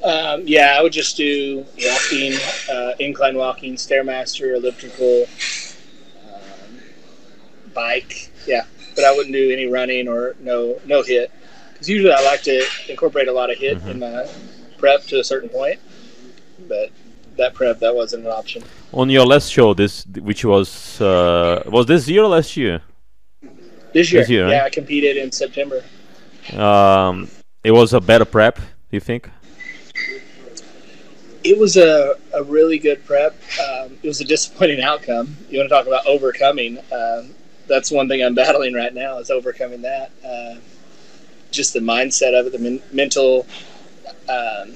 Um, 0.04 0.42
yeah, 0.46 0.76
I 0.78 0.82
would 0.82 0.92
just 0.92 1.16
do 1.16 1.64
walking, 1.84 2.32
uh, 2.70 2.92
incline 3.00 3.36
walking, 3.36 3.74
stairmaster, 3.74 4.56
elliptical, 4.56 5.26
um, 6.32 6.78
bike. 7.74 8.30
Yeah, 8.46 8.64
but 8.94 9.04
I 9.04 9.12
wouldn't 9.12 9.34
do 9.34 9.50
any 9.50 9.66
running 9.66 10.06
or 10.06 10.36
no 10.40 10.80
no 10.86 11.02
HIIT 11.02 11.28
because 11.72 11.88
usually 11.88 12.12
I 12.12 12.22
like 12.22 12.42
to 12.42 12.64
incorporate 12.88 13.28
a 13.28 13.32
lot 13.32 13.50
of 13.50 13.58
HIIT 13.58 13.86
in 13.88 13.98
my 13.98 14.26
prep 14.78 15.02
to 15.04 15.18
a 15.18 15.24
certain 15.24 15.48
point. 15.48 15.80
But 16.68 16.90
that 17.38 17.55
prep 17.55 17.79
that 17.81 17.94
wasn't 17.94 18.24
an 18.27 18.31
option. 18.33 18.62
On 18.92 19.09
your 19.11 19.27
last 19.27 19.51
show, 19.51 19.74
this 19.74 20.05
which 20.07 20.44
was 20.44 21.01
uh, 21.01 21.62
was 21.66 21.87
this 21.87 22.07
year 22.09 22.22
or 22.24 22.29
last 22.29 22.57
year? 22.57 22.83
This 23.92 24.12
year, 24.12 24.22
This 24.22 24.31
year, 24.31 24.48
yeah, 24.48 24.59
right? 24.59 24.64
I 24.64 24.70
competed 24.70 25.16
in 25.16 25.33
September. 25.33 25.83
Um, 26.57 27.29
it 27.64 27.72
was 27.72 27.94
a 27.94 28.01
better 28.01 28.24
prep. 28.24 28.57
Do 28.57 28.62
you 28.92 29.01
think? 29.01 29.31
It 31.44 31.59
was 31.59 31.77
a, 31.77 32.16
a 32.35 32.42
really 32.42 32.79
good 32.79 33.05
prep. 33.07 33.35
Um, 33.59 33.98
it 34.03 34.07
was 34.07 34.20
a 34.20 34.24
disappointing 34.35 34.83
outcome. 34.83 35.37
You 35.48 35.59
want 35.59 35.70
to 35.70 35.74
talk 35.74 35.87
about 35.87 36.07
overcoming? 36.07 36.79
Um, 36.92 37.35
that's 37.66 37.90
one 37.90 38.09
thing 38.09 38.22
I'm 38.22 38.35
battling 38.44 38.74
right 38.74 38.92
now 38.92 39.18
is 39.18 39.31
overcoming 39.31 39.83
that. 39.83 40.11
Uh, 40.24 40.57
just 41.51 41.72
the 41.72 41.81
mindset 41.81 42.38
of 42.38 42.46
it, 42.46 42.53
the 42.53 42.59
men- 42.59 42.83
mental. 42.92 43.46
Um, 44.29 44.74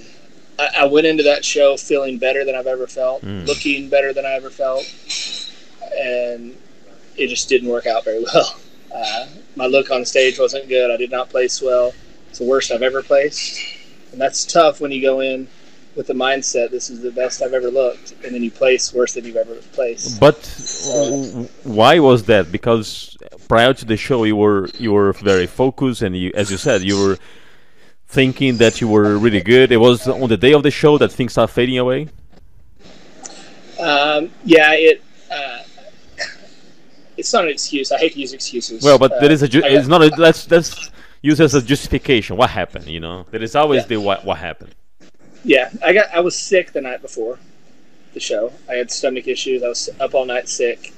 I, 0.58 0.68
I 0.78 0.84
went 0.86 1.06
into 1.06 1.22
that 1.24 1.44
show 1.44 1.76
feeling 1.76 2.18
better 2.18 2.44
than 2.44 2.54
I've 2.54 2.66
ever 2.66 2.86
felt, 2.86 3.22
Mm. 3.22 3.46
looking 3.46 3.88
better 3.88 4.12
than 4.12 4.26
I 4.26 4.32
ever 4.32 4.50
felt, 4.50 4.84
and 5.98 6.56
it 7.16 7.28
just 7.28 7.48
didn't 7.48 7.68
work 7.68 7.86
out 7.86 8.04
very 8.04 8.22
well. 8.34 8.56
Uh, 8.94 9.26
my 9.56 9.66
look 9.66 9.90
on 9.90 10.04
stage 10.04 10.38
wasn't 10.38 10.68
good. 10.68 10.90
I 10.90 10.96
did 10.96 11.10
not 11.10 11.28
place 11.30 11.60
well. 11.62 11.94
It's 12.30 12.38
the 12.38 12.44
worst 12.46 12.70
I've 12.70 12.82
ever 12.82 13.02
placed, 13.02 13.58
and 14.12 14.20
that's 14.20 14.44
tough 14.44 14.80
when 14.80 14.90
you 14.92 15.02
go 15.02 15.20
in 15.20 15.48
with 15.94 16.06
the 16.06 16.14
mindset 16.14 16.70
this 16.70 16.88
is 16.88 17.02
the 17.02 17.10
best 17.10 17.42
I've 17.42 17.52
ever 17.52 17.70
looked, 17.70 18.14
and 18.24 18.34
then 18.34 18.42
you 18.42 18.50
place 18.50 18.94
worse 18.94 19.12
than 19.12 19.26
you've 19.26 19.36
ever 19.36 19.56
placed. 19.72 20.18
But 20.18 20.38
w- 20.86 21.48
why 21.64 21.98
was 21.98 22.24
that? 22.24 22.50
Because 22.50 23.14
prior 23.48 23.74
to 23.74 23.84
the 23.84 23.98
show, 23.98 24.24
you 24.24 24.36
were 24.36 24.68
you 24.78 24.92
were 24.92 25.12
very 25.12 25.46
focused, 25.46 26.00
and 26.00 26.16
you, 26.16 26.32
as 26.34 26.50
you 26.50 26.56
said, 26.56 26.82
you 26.82 26.96
were 26.98 27.18
thinking 28.12 28.59
that 28.59 28.81
you 28.81 28.88
were 28.88 29.16
really 29.18 29.40
good. 29.40 29.72
It 29.72 29.79
was 29.79 30.07
on 30.07 30.29
the 30.29 30.37
day 30.37 30.53
of 30.53 30.62
the 30.62 30.70
show 30.70 30.98
that 30.98 31.11
things 31.11 31.33
start 31.33 31.51
fading 31.51 31.79
away. 31.79 32.09
Um, 33.81 34.31
yeah, 34.44 34.72
it. 34.72 35.03
Uh, 35.31 35.59
it's 37.16 37.33
not 37.33 37.44
an 37.44 37.51
excuse. 37.51 37.90
I 37.90 37.98
hate 37.98 38.12
to 38.14 38.20
use 38.20 38.33
excuses. 38.33 38.83
Well, 38.85 38.98
but 38.98 39.12
Uh, 39.12 39.20
there 39.20 39.33
is 39.33 39.42
a. 39.42 39.48
Ju- 39.48 39.62
I 39.64 39.68
it's 39.68 39.88
not. 39.88 40.03
A, 40.03 40.09
let's 40.18 40.51
let's 40.51 40.90
use 41.22 41.40
as 41.40 41.55
a 41.55 41.62
justification. 41.62 42.37
What 42.37 42.51
happened? 42.51 42.87
You 42.87 43.01
know, 43.01 43.27
there 43.31 43.42
is 43.42 43.57
always 43.57 43.83
Yeah. 43.83 43.88
the 43.88 43.96
what 44.01 44.25
what 44.25 44.38
happened. 44.38 44.75
Yeah, 45.44 45.70
I 45.83 45.92
got. 45.92 46.07
I 46.14 46.20
was 46.20 46.38
sick 46.38 46.72
the 46.72 46.81
night 46.81 47.01
before 47.03 47.38
the 48.14 48.20
show. 48.20 48.53
I 48.68 48.75
had 48.75 48.90
stomach 48.90 49.27
issues. 49.27 49.62
I 49.62 49.68
was 49.68 49.88
up 49.98 50.14
all 50.14 50.27
night 50.27 50.48
sick, 50.48 50.92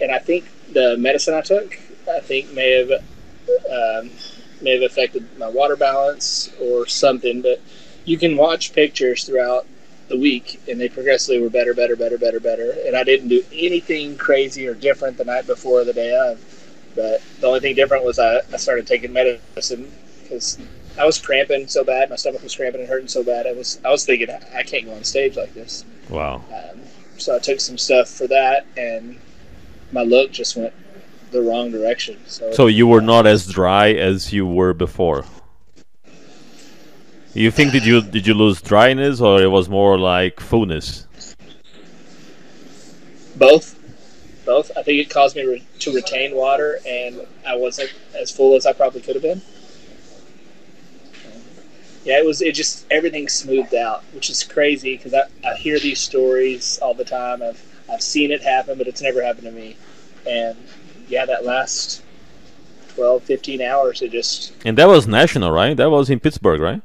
and 0.00 0.10
I 0.10 0.18
think 0.18 0.44
the 0.72 0.96
medicine 0.96 1.34
I 1.34 1.42
took, 1.42 1.78
I 2.10 2.20
think 2.20 2.52
may 2.52 2.70
have 2.80 2.90
um, 3.70 4.10
may 4.64 4.72
have 4.72 4.82
affected 4.82 5.26
my 5.38 5.48
water 5.48 5.76
balance 5.76 6.50
or 6.60 6.86
something. 6.86 7.42
But 7.42 7.60
you 8.04 8.18
can 8.18 8.36
watch 8.36 8.72
pictures 8.72 9.24
throughout 9.24 9.66
the 10.08 10.18
week, 10.18 10.60
and 10.68 10.80
they 10.80 10.88
progressively 10.88 11.40
were 11.40 11.50
better, 11.50 11.74
better, 11.74 11.96
better, 11.96 12.18
better, 12.18 12.40
better. 12.40 12.76
And 12.86 12.96
I 12.96 13.04
didn't 13.04 13.28
do 13.28 13.44
anything 13.52 14.16
crazy 14.16 14.66
or 14.66 14.74
different 14.74 15.16
the 15.16 15.24
night 15.24 15.46
before 15.46 15.80
or 15.80 15.84
the 15.84 15.92
day 15.92 16.14
of. 16.14 16.42
But 16.94 17.22
the 17.40 17.46
only 17.46 17.60
thing 17.60 17.74
different 17.74 18.04
was 18.04 18.18
I, 18.18 18.40
I 18.52 18.56
started 18.56 18.86
taking 18.86 19.12
medicine 19.12 19.92
because 20.22 20.58
I 20.98 21.04
was 21.04 21.18
cramping 21.18 21.66
so 21.66 21.84
bad. 21.84 22.10
My 22.10 22.16
stomach 22.16 22.42
was 22.42 22.54
cramping 22.54 22.80
and 22.80 22.88
hurting 22.88 23.08
so 23.08 23.22
bad. 23.22 23.46
I 23.46 23.52
was 23.52 23.80
I 23.84 23.90
was 23.90 24.04
thinking 24.04 24.28
I 24.30 24.62
can't 24.62 24.84
go 24.84 24.94
on 24.94 25.04
stage 25.04 25.36
like 25.36 25.54
this. 25.54 25.84
Wow. 26.08 26.44
Um, 26.54 26.80
so 27.18 27.34
I 27.34 27.38
took 27.38 27.60
some 27.60 27.78
stuff 27.78 28.08
for 28.08 28.26
that, 28.28 28.66
and 28.76 29.18
my 29.92 30.02
look 30.02 30.30
just 30.30 30.56
went 30.56 30.72
the 31.34 31.42
wrong 31.42 31.70
direction. 31.70 32.18
So, 32.26 32.50
So 32.52 32.66
you 32.66 32.86
were 32.86 33.02
not 33.02 33.26
as 33.26 33.46
dry 33.46 33.92
as 33.92 34.32
you 34.32 34.46
were 34.46 34.72
before. 34.72 35.24
You 37.34 37.50
think 37.50 37.72
did 37.72 37.84
you 37.84 38.00
did 38.00 38.26
you 38.26 38.34
lose 38.34 38.62
dryness 38.62 39.20
or 39.20 39.42
it 39.42 39.50
was 39.50 39.68
more 39.68 39.98
like 39.98 40.40
fullness? 40.40 41.06
both, 43.36 43.78
both. 44.44 44.70
I 44.76 44.82
think 44.82 45.00
it 45.00 45.10
caused 45.10 45.36
me 45.36 45.44
re- 45.44 45.66
to 45.80 45.92
retain 45.92 46.34
water, 46.34 46.78
and 46.86 47.26
I 47.46 47.56
wasn't 47.56 47.92
as 48.14 48.30
full 48.30 48.54
as 48.54 48.66
I 48.66 48.72
probably 48.72 49.00
could 49.00 49.16
have 49.16 49.22
been. 49.22 49.42
Yeah, 52.04 52.18
it 52.18 52.24
was. 52.24 52.42
It 52.42 52.54
just 52.54 52.86
everything 52.90 53.28
smoothed 53.28 53.74
out, 53.74 54.04
which 54.12 54.30
is 54.30 54.44
crazy 54.44 54.96
because 54.96 55.14
I, 55.14 55.24
I 55.44 55.54
hear 55.56 55.78
these 55.78 56.00
stories 56.00 56.78
all 56.82 56.94
the 56.94 57.04
time. 57.04 57.42
I've 57.42 57.62
I've 57.90 58.02
seen 58.02 58.30
it 58.30 58.42
happen, 58.42 58.76
but 58.78 58.86
it's 58.86 59.02
never 59.02 59.22
happened 59.22 59.46
to 59.46 59.52
me. 59.52 59.76
And 60.26 60.56
yeah, 61.08 61.24
that 61.26 61.44
last 61.44 62.02
12, 62.94 63.22
15 63.22 63.60
hours, 63.62 64.02
it 64.02 64.12
just 64.12 64.52
And 64.64 64.78
that 64.78 64.86
was 64.88 65.06
national, 65.06 65.50
right? 65.50 65.76
That 65.76 65.90
was 65.90 66.10
in 66.10 66.20
Pittsburgh, 66.20 66.60
right? 66.60 66.80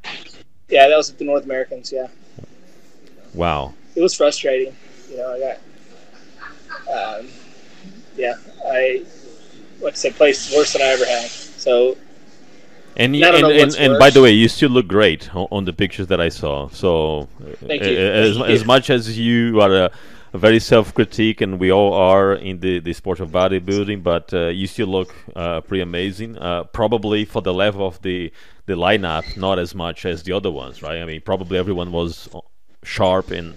yeah, 0.70 0.88
that 0.88 0.96
was 0.98 1.12
the 1.14 1.26
North 1.26 1.46
Americans. 1.46 1.92
Yeah, 1.92 2.08
Wow. 3.34 3.74
it 3.96 4.02
was 4.02 4.14
frustrating. 4.16 4.76
You 5.10 5.18
know, 5.18 5.34
I 5.34 5.40
got 5.40 7.20
um, 7.20 7.28
yeah, 8.16 8.36
I 8.66 9.04
like 9.82 9.94
I 9.94 9.96
said, 9.96 10.16
placed 10.16 10.56
worse 10.56 10.74
than 10.74 10.82
I 10.82 10.86
ever 10.86 11.06
had. 11.06 11.30
So 11.30 11.98
And 12.98 13.14
don't 13.14 13.36
and, 13.46 13.54
and, 13.62 13.76
and 13.76 14.00
by 14.00 14.10
the 14.10 14.22
way, 14.22 14.32
you 14.32 14.48
still 14.48 14.70
look 14.70 14.88
great 14.88 15.34
on, 15.36 15.48
on 15.52 15.66
the 15.66 15.74
pictures 15.74 16.08
that 16.08 16.20
I 16.20 16.30
saw. 16.30 16.70
So 16.70 17.28
Thank 17.68 17.84
uh, 17.84 17.86
you. 17.86 17.98
uh, 17.98 18.02
as, 18.02 18.42
as 18.42 18.66
much 18.66 18.90
as 18.90 19.18
you 19.18 19.62
are 19.62 19.74
a 19.74 19.92
very 20.34 20.60
self-critique, 20.60 21.42
and 21.42 21.60
we 21.60 21.72
all 21.72 21.94
are 21.94 22.34
in 22.34 22.60
the, 22.60 22.80
the 22.80 22.94
sport 22.94 23.20
of 23.20 23.30
bodybuilding, 23.32 24.04
but 24.04 24.34
uh, 24.34 24.48
you 24.48 24.68
still 24.68 24.88
look 24.88 25.14
uh, 25.36 25.62
pretty 25.62 25.82
amazing. 25.82 26.38
Uh, 26.38 26.64
probably 26.66 27.26
for 27.26 27.42
the 27.42 27.54
level 27.54 27.88
of 27.88 28.02
the 28.02 28.32
the 28.68 28.76
lineup, 28.76 29.36
not 29.36 29.58
as 29.58 29.74
much 29.74 30.06
as 30.06 30.22
the 30.24 30.32
other 30.32 30.52
ones, 30.52 30.84
right? 30.84 31.02
I 31.02 31.06
mean, 31.06 31.22
probably 31.22 31.58
everyone 31.58 31.92
was 31.92 32.30
uh, 32.36 32.40
sharp, 32.84 33.32
and 33.32 33.56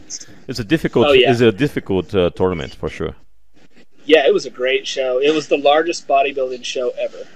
it's 0.49 0.59
a 0.59 0.65
difficult 0.65 1.07
Oh, 1.09 1.13
yeah. 1.13 1.31
it's 1.31 1.41
a 1.43 1.53
difficult 1.53 2.15
uh, 2.15 2.31
tournament 2.31 2.75
for 2.75 2.89
sure. 2.89 3.15
yeah, 4.07 4.27
it 4.27 4.33
was 4.33 4.47
a 4.47 4.51
great 4.51 4.87
show. 4.87 5.19
It 5.21 5.33
was 5.35 5.49
the 5.49 5.59
largest 5.59 6.09
bodybuilding 6.09 6.65
show 6.65 6.91
ever. 6.99 7.27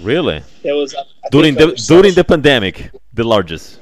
Really, 0.00 0.42
It 0.62 0.72
was 0.72 0.94
I 0.94 1.02
think 1.02 1.32
during 1.32 1.54
the 1.54 1.68
during 1.88 2.14
the 2.14 2.24
pandemic, 2.24 2.90
the 3.14 3.24
largest. 3.24 3.80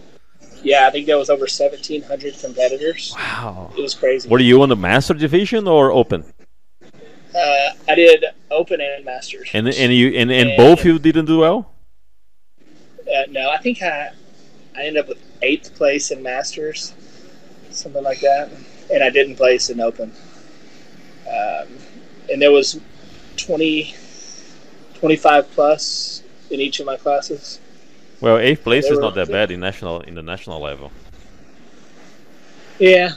Yeah, 0.67 0.89
I 0.89 0.91
think 0.91 1.07
there 1.07 1.17
was 1.17 1.31
over 1.31 1.47
seventeen 1.47 2.03
hundred 2.03 2.35
competitors. 2.39 3.15
Wow. 3.17 3.71
It 3.79 3.81
was 3.81 3.95
crazy. 3.95 4.29
Were 4.29 4.41
you 4.41 4.61
on 4.63 4.69
the 4.69 4.77
master 4.77 5.15
division 5.15 5.69
or 5.69 5.93
open? 5.93 6.25
Uh, 6.83 7.69
I 7.89 7.95
did 7.95 8.25
open 8.51 8.81
and 8.81 9.05
masters. 9.05 9.49
And 9.53 9.69
and 9.69 9.93
you 9.95 10.09
and, 10.09 10.31
and 10.33 10.49
And- 10.51 10.57
both 10.57 10.85
you 10.85 10.99
didn't 10.99 11.27
do 11.27 11.39
well. 11.39 11.71
Uh, 12.61 13.23
no, 13.31 13.51
I 13.51 13.59
think 13.59 13.81
I 13.83 14.11
I 14.77 14.83
ended 14.87 15.03
up 15.05 15.09
with 15.09 15.19
eighth 15.43 15.75
place 15.77 16.11
in 16.11 16.21
masters, 16.23 16.95
something 17.71 18.03
like 18.03 18.21
that, 18.21 18.51
and 18.93 19.05
I 19.05 19.11
didn't 19.11 19.37
place 19.37 19.71
in 19.71 19.81
open. 19.81 20.13
Um, 21.29 21.69
and 22.31 22.43
there 22.43 22.51
was 22.53 22.81
20, 23.37 23.95
25 24.95 25.51
plus 25.53 26.23
in 26.51 26.61
each 26.61 26.81
of 26.81 26.87
my 26.87 26.97
classes. 26.97 27.61
Well, 28.21 28.39
eighth 28.39 28.63
place 28.65 28.87
is 28.87 28.99
not 28.99 29.15
that 29.15 29.29
bad 29.29 29.51
in 29.51 29.61
national 29.61 30.01
in 30.03 30.15
the 30.15 30.23
national 30.23 30.61
level. 30.61 30.91
Yeah. 32.79 33.13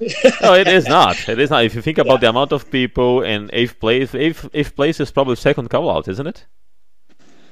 No, 0.40 0.54
it 0.54 0.68
is 0.68 0.86
not. 0.86 1.28
It 1.28 1.40
is 1.40 1.50
not. 1.50 1.64
If 1.64 1.74
you 1.74 1.82
think 1.82 1.98
about 1.98 2.20
the 2.20 2.28
amount 2.28 2.52
of 2.52 2.70
people 2.70 3.22
and 3.24 3.50
eighth 3.52 3.80
place, 3.80 4.14
eighth 4.14 4.48
eighth 4.54 4.76
place 4.76 5.00
is 5.00 5.10
probably 5.10 5.34
second 5.34 5.70
call 5.70 5.90
out, 5.90 6.06
isn't 6.06 6.26
it? 6.26 6.46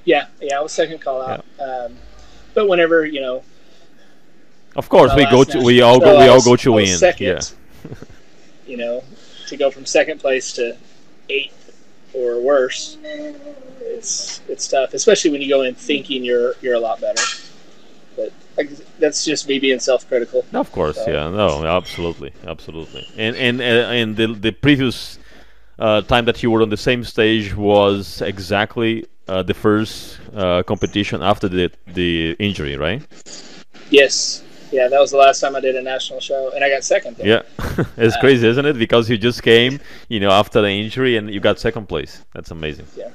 Yeah, 0.05 0.27
yeah, 0.41 0.61
I 0.61 0.63
was 0.63 0.71
second 0.71 1.01
call 1.01 1.23
out. 1.23 1.45
Um, 1.59 1.97
but 2.55 2.69
whenever 2.69 3.05
you 3.05 3.21
know, 3.21 3.43
Of 4.77 4.89
course, 4.89 5.13
we 5.17 5.25
go 5.25 5.43
to 5.43 5.59
we 5.61 5.81
all 5.83 5.99
so 5.99 6.07
go 6.07 6.19
we 6.21 6.29
all 6.29 6.41
go 6.41 6.55
to 6.55 6.71
win. 6.73 6.87
Second, 6.97 7.27
Yeah. 7.27 7.95
you 8.65 8.77
know, 8.77 9.03
to 9.49 9.57
go 9.57 9.69
from 9.73 9.85
second 9.85 10.21
place 10.21 10.53
to 10.53 10.77
eighth 11.29 11.66
or 12.17 12.41
worse, 12.41 12.99
it's 13.97 14.41
it's 14.49 14.67
tough, 14.69 14.95
especially 14.95 15.31
when 15.31 15.43
you 15.43 15.49
go 15.49 15.63
in 15.63 15.75
thinking 15.75 16.25
you're 16.25 16.55
you're 16.63 16.75
a 16.75 16.81
lot 16.81 17.01
better. 17.01 17.23
But 18.17 18.33
like, 18.57 18.71
that's 18.99 19.25
just 19.25 19.47
me 19.49 19.59
being 19.59 19.79
self-critical. 19.81 20.45
Of 20.55 20.73
course, 20.73 20.97
So- 20.97 21.11
yeah, 21.11 21.31
no, 21.31 21.67
absolutely, 21.67 22.33
absolutely. 22.47 23.07
And 23.17 23.37
and 23.37 23.61
uh, 23.61 23.99
and 24.01 24.17
the 24.17 24.27
the 24.47 24.53
previous 24.53 25.19
uh, 25.79 26.01
time 26.03 26.25
that 26.25 26.43
you 26.43 26.51
were 26.51 26.63
on 26.63 26.71
the 26.71 26.77
same 26.91 27.05
stage 27.05 27.55
was 27.55 28.23
exactly 28.23 29.05
uh, 29.29 29.43
the 29.43 29.55
first 29.55 30.19
uh, 30.35 30.63
competition 30.63 31.23
after 31.23 31.49
the 31.49 31.71
the 31.95 32.35
injury, 32.39 32.77
right? 32.77 33.03
Yes, 33.91 34.43
yeah, 34.73 34.89
that 34.89 35.01
was 35.01 35.11
the 35.11 35.19
last 35.19 35.41
time 35.41 35.55
I 35.55 35.61
did 35.61 35.77
a 35.77 35.83
national 35.83 36.21
show, 36.21 36.51
and 36.55 36.65
I 36.65 36.69
got 36.71 36.83
second. 36.85 37.17
There. 37.17 37.27
Yeah, 37.27 37.43
it's 37.97 38.17
crazy, 38.17 38.47
isn't 38.47 38.67
it? 38.67 38.79
Because 38.79 39.09
you 39.11 39.19
just 39.19 39.43
came, 39.43 39.81
you 40.09 40.21
know, 40.21 40.31
after 40.31 40.61
the 40.61 40.69
injury 40.69 41.17
and 41.17 41.33
you 41.33 41.41
got 41.41 41.59
second 41.59 41.87
place. 41.89 42.25
That's 42.33 42.51
amazing. 42.51 42.87
Yeah, 42.97 43.11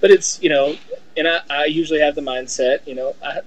but 0.00 0.10
it's 0.10 0.42
you 0.42 0.48
know, 0.48 0.76
and 1.16 1.28
I, 1.28 1.40
I 1.50 1.64
usually 1.66 2.00
have 2.00 2.14
the 2.14 2.20
mindset, 2.20 2.86
you 2.86 2.94
know, 2.94 3.14
I, 3.24 3.40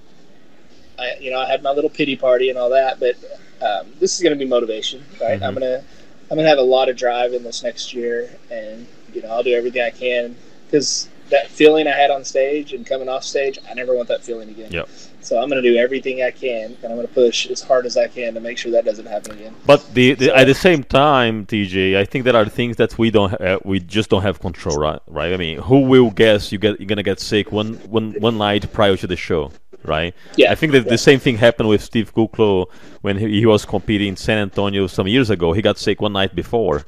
I 0.98 1.16
you 1.20 1.30
know 1.30 1.38
I 1.38 1.46
had 1.46 1.62
my 1.62 1.72
little 1.72 1.90
pity 1.90 2.16
party 2.16 2.50
and 2.50 2.58
all 2.58 2.70
that, 2.70 3.00
but 3.00 3.16
um, 3.62 3.86
this 4.00 4.14
is 4.14 4.22
going 4.22 4.36
to 4.36 4.38
be 4.38 4.48
motivation, 4.48 5.04
right? 5.20 5.42
I'm 5.42 5.54
Mhm. 5.54 5.60
gonna 5.60 5.84
I'm 6.30 6.36
gonna 6.36 6.48
have 6.48 6.58
a 6.58 6.62
lot 6.62 6.88
of 6.88 6.96
drive 6.96 7.32
in 7.32 7.42
this 7.42 7.62
next 7.62 7.94
year, 7.94 8.30
and 8.50 8.86
you 9.14 9.22
know 9.22 9.28
I'll 9.28 9.42
do 9.42 9.54
everything 9.54 9.82
I 9.82 9.90
can 9.90 10.36
because 10.66 11.08
that 11.30 11.48
feeling 11.48 11.86
I 11.88 11.92
had 11.92 12.10
on 12.10 12.24
stage 12.24 12.72
and 12.72 12.86
coming 12.86 13.08
off 13.08 13.24
stage, 13.24 13.58
I 13.68 13.74
never 13.74 13.94
want 13.94 14.08
that 14.08 14.22
feeling 14.22 14.48
again. 14.48 14.70
Yep. 14.70 14.88
So 15.26 15.42
I'm 15.42 15.48
gonna 15.48 15.60
do 15.60 15.76
everything 15.76 16.22
I 16.22 16.30
can, 16.30 16.76
and 16.82 16.84
I'm 16.90 16.96
gonna 16.96 17.08
push 17.08 17.48
as 17.48 17.60
hard 17.60 17.84
as 17.84 17.96
I 17.96 18.06
can 18.06 18.34
to 18.34 18.40
make 18.40 18.56
sure 18.58 18.70
that 18.70 18.84
doesn't 18.84 19.06
happen 19.06 19.32
again. 19.32 19.54
But 19.66 19.80
the, 19.92 20.14
the 20.14 20.26
So- 20.26 20.34
at 20.36 20.46
the 20.46 20.54
same 20.54 20.84
time, 20.84 21.46
TJ, 21.46 21.96
I 21.96 22.04
think 22.04 22.24
there 22.24 22.36
are 22.36 22.48
things 22.48 22.76
that 22.76 22.96
we 22.96 23.10
don't 23.10 23.30
ha- 23.30 23.44
uh, 23.48 23.58
we 23.64 23.80
just 23.80 24.08
don't 24.08 24.22
have 24.22 24.38
control, 24.38 24.78
right? 24.78 25.00
Right? 25.08 25.32
I 25.32 25.36
mean, 25.36 25.58
who 25.58 25.80
will 25.80 26.10
guess 26.10 26.52
you 26.52 26.58
get 26.58 26.78
you're 26.78 26.86
gonna 26.86 27.02
get 27.02 27.18
sick 27.18 27.50
one 27.50 27.74
one 27.98 28.14
one 28.20 28.38
night 28.38 28.72
prior 28.72 28.96
to 28.96 29.06
the 29.08 29.16
show, 29.16 29.50
right? 29.84 30.14
Yeah, 30.36 30.52
I 30.52 30.54
think 30.54 30.70
that 30.74 30.84
yeah. 30.84 30.90
the 30.90 30.98
same 31.08 31.18
thing 31.18 31.38
happened 31.38 31.68
with 31.68 31.82
Steve 31.82 32.14
Kuclo 32.14 32.66
when 33.00 33.18
he, 33.18 33.40
he 33.40 33.46
was 33.46 33.64
competing 33.64 34.10
in 34.10 34.16
San 34.16 34.38
Antonio 34.38 34.86
some 34.86 35.08
years 35.08 35.28
ago. 35.30 35.52
He 35.52 35.60
got 35.60 35.76
sick 35.76 36.00
one 36.00 36.12
night 36.12 36.36
before. 36.36 36.84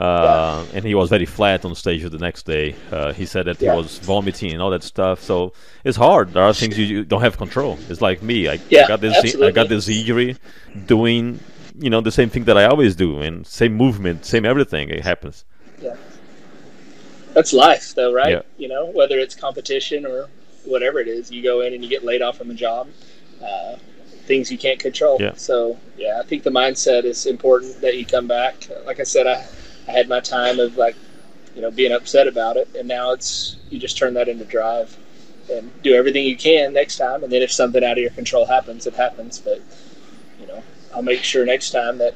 Uh, 0.00 0.64
and 0.74 0.84
he 0.84 0.94
was 0.94 1.10
very 1.10 1.26
flat 1.26 1.64
on 1.64 1.74
stage 1.74 2.02
the 2.02 2.18
next 2.18 2.46
day. 2.46 2.74
Uh, 2.90 3.12
he 3.12 3.26
said 3.26 3.46
that 3.46 3.60
Yeah. 3.60 3.72
he 3.72 3.76
was 3.76 3.98
vomiting 3.98 4.52
and 4.52 4.62
all 4.62 4.70
that 4.70 4.82
stuff. 4.82 5.20
So 5.22 5.52
it's 5.84 5.96
hard. 5.96 6.32
There 6.32 6.42
are 6.42 6.54
things 6.54 6.78
you, 6.78 6.86
you 6.86 7.04
don't 7.04 7.20
have 7.20 7.36
control. 7.36 7.78
It's 7.88 8.00
like 8.00 8.22
me. 8.22 8.48
I, 8.48 8.54
I 8.54 8.88
got 8.88 9.00
this. 9.00 9.36
I 9.36 9.50
got 9.50 9.68
this 9.68 9.88
injury, 9.88 10.36
doing 10.86 11.40
you 11.78 11.90
know 11.90 12.00
the 12.00 12.12
same 12.12 12.30
thing 12.30 12.44
that 12.44 12.56
I 12.56 12.64
always 12.64 12.96
do, 12.96 13.20
and 13.20 13.46
same 13.46 13.74
movement, 13.74 14.24
same 14.24 14.44
everything. 14.44 14.88
It 14.88 15.04
happens. 15.04 15.44
That's 17.32 17.52
life, 17.52 17.94
though, 17.94 18.12
right? 18.12 18.30
Yeah. 18.30 18.42
You 18.58 18.68
know, 18.68 18.86
whether 18.86 19.18
it's 19.18 19.34
competition 19.34 20.04
or 20.04 20.28
whatever 20.64 20.98
it 20.98 21.08
is, 21.08 21.30
you 21.30 21.42
go 21.42 21.60
in 21.60 21.74
and 21.74 21.82
you 21.84 21.88
get 21.88 22.04
laid 22.04 22.22
off 22.22 22.38
from 22.38 22.50
a 22.50 22.54
job. 22.54 22.88
Uh, 23.42 23.76
things 24.26 24.50
you 24.50 24.58
can't 24.58 24.78
control. 24.80 25.16
Yeah. 25.20 25.34
So, 25.34 25.78
yeah, 25.96 26.20
I 26.20 26.26
think 26.26 26.42
the 26.42 26.50
mindset 26.50 27.04
is 27.04 27.26
important 27.26 27.80
that 27.80 27.96
you 27.96 28.04
come 28.04 28.26
back. 28.26 28.68
Like 28.84 29.00
I 29.00 29.04
said, 29.04 29.26
I, 29.26 29.46
I 29.90 29.92
had 29.92 30.08
my 30.08 30.20
time 30.20 30.60
of 30.60 30.76
like, 30.76 30.94
you 31.54 31.62
know, 31.62 31.70
being 31.70 31.92
upset 31.92 32.28
about 32.28 32.56
it, 32.56 32.68
and 32.78 32.86
now 32.86 33.10
it's 33.10 33.56
you 33.70 33.78
just 33.78 33.98
turn 33.98 34.14
that 34.14 34.28
into 34.28 34.44
drive 34.44 34.96
and 35.50 35.70
do 35.82 35.94
everything 35.94 36.24
you 36.24 36.36
can 36.36 36.72
next 36.72 36.96
time. 36.96 37.24
And 37.24 37.32
then 37.32 37.42
if 37.42 37.50
something 37.50 37.82
out 37.82 37.92
of 37.92 37.98
your 37.98 38.12
control 38.12 38.46
happens, 38.46 38.86
it 38.86 38.94
happens. 38.94 39.40
But 39.40 39.60
you 40.40 40.46
know, 40.46 40.62
I'll 40.94 41.02
make 41.02 41.24
sure 41.24 41.44
next 41.44 41.70
time 41.72 41.98
that, 41.98 42.14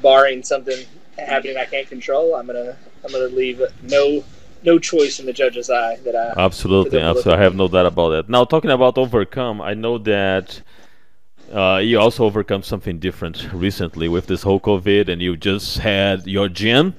barring 0.00 0.42
something 0.42 0.86
happening 1.18 1.58
I 1.58 1.66
can't 1.66 1.88
control, 1.88 2.34
I'm 2.36 2.46
gonna 2.46 2.76
I'm 3.04 3.12
gonna 3.12 3.26
leave 3.26 3.62
no 3.82 4.24
no 4.62 4.78
choice 4.78 5.20
in 5.20 5.26
the 5.26 5.32
judge's 5.32 5.68
eye 5.68 5.96
that 6.04 6.16
I 6.16 6.32
Absolutely, 6.40 7.00
absolutely. 7.00 7.34
I 7.34 7.42
have 7.42 7.54
no 7.54 7.68
doubt 7.68 7.84
about 7.84 8.08
that. 8.10 8.28
Now, 8.30 8.44
talking 8.44 8.70
about 8.70 8.96
overcome, 8.96 9.60
I 9.60 9.74
know 9.74 9.98
that 9.98 10.62
uh, 11.52 11.80
you 11.82 11.98
also 12.00 12.24
overcome 12.24 12.62
something 12.62 12.98
different 12.98 13.52
recently 13.52 14.08
with 14.08 14.26
this 14.26 14.42
whole 14.42 14.60
COVID, 14.60 15.08
and 15.08 15.20
you 15.22 15.36
just 15.36 15.78
had 15.78 16.26
your 16.26 16.48
gym, 16.48 16.94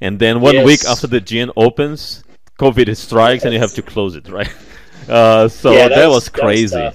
and 0.00 0.18
then 0.18 0.40
one 0.40 0.64
week 0.64 0.84
after 0.84 1.06
the 1.06 1.20
gym 1.20 1.52
opens, 1.56 2.24
COVID 2.58 2.96
strikes, 2.96 3.44
and 3.44 3.52
you 3.52 3.60
have 3.60 3.72
to 3.74 3.82
close 3.82 4.14
it, 4.16 4.28
right? 4.28 4.50
Uh, 5.08 5.48
so 5.48 5.72
Yeah, 5.72 5.88
that, 5.88 5.94
that 5.94 6.06
was 6.08 6.14
was- 6.16 6.24
that 6.26 6.32
was 6.32 6.70
crazy 6.70 6.90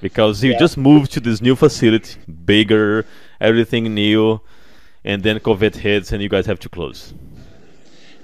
because 0.00 0.42
you 0.42 0.52
Yeah. 0.52 0.58
just 0.58 0.78
moved 0.78 1.12
to 1.12 1.20
this 1.20 1.42
new 1.42 1.54
facility, 1.54 2.14
bigger, 2.46 3.04
everything 3.38 3.92
new, 3.92 4.40
and 5.04 5.22
then 5.22 5.40
COVID 5.40 5.74
hits, 5.74 6.12
and 6.12 6.22
you 6.22 6.28
guys 6.30 6.46
have 6.46 6.58
to 6.60 6.70
close. 6.70 7.12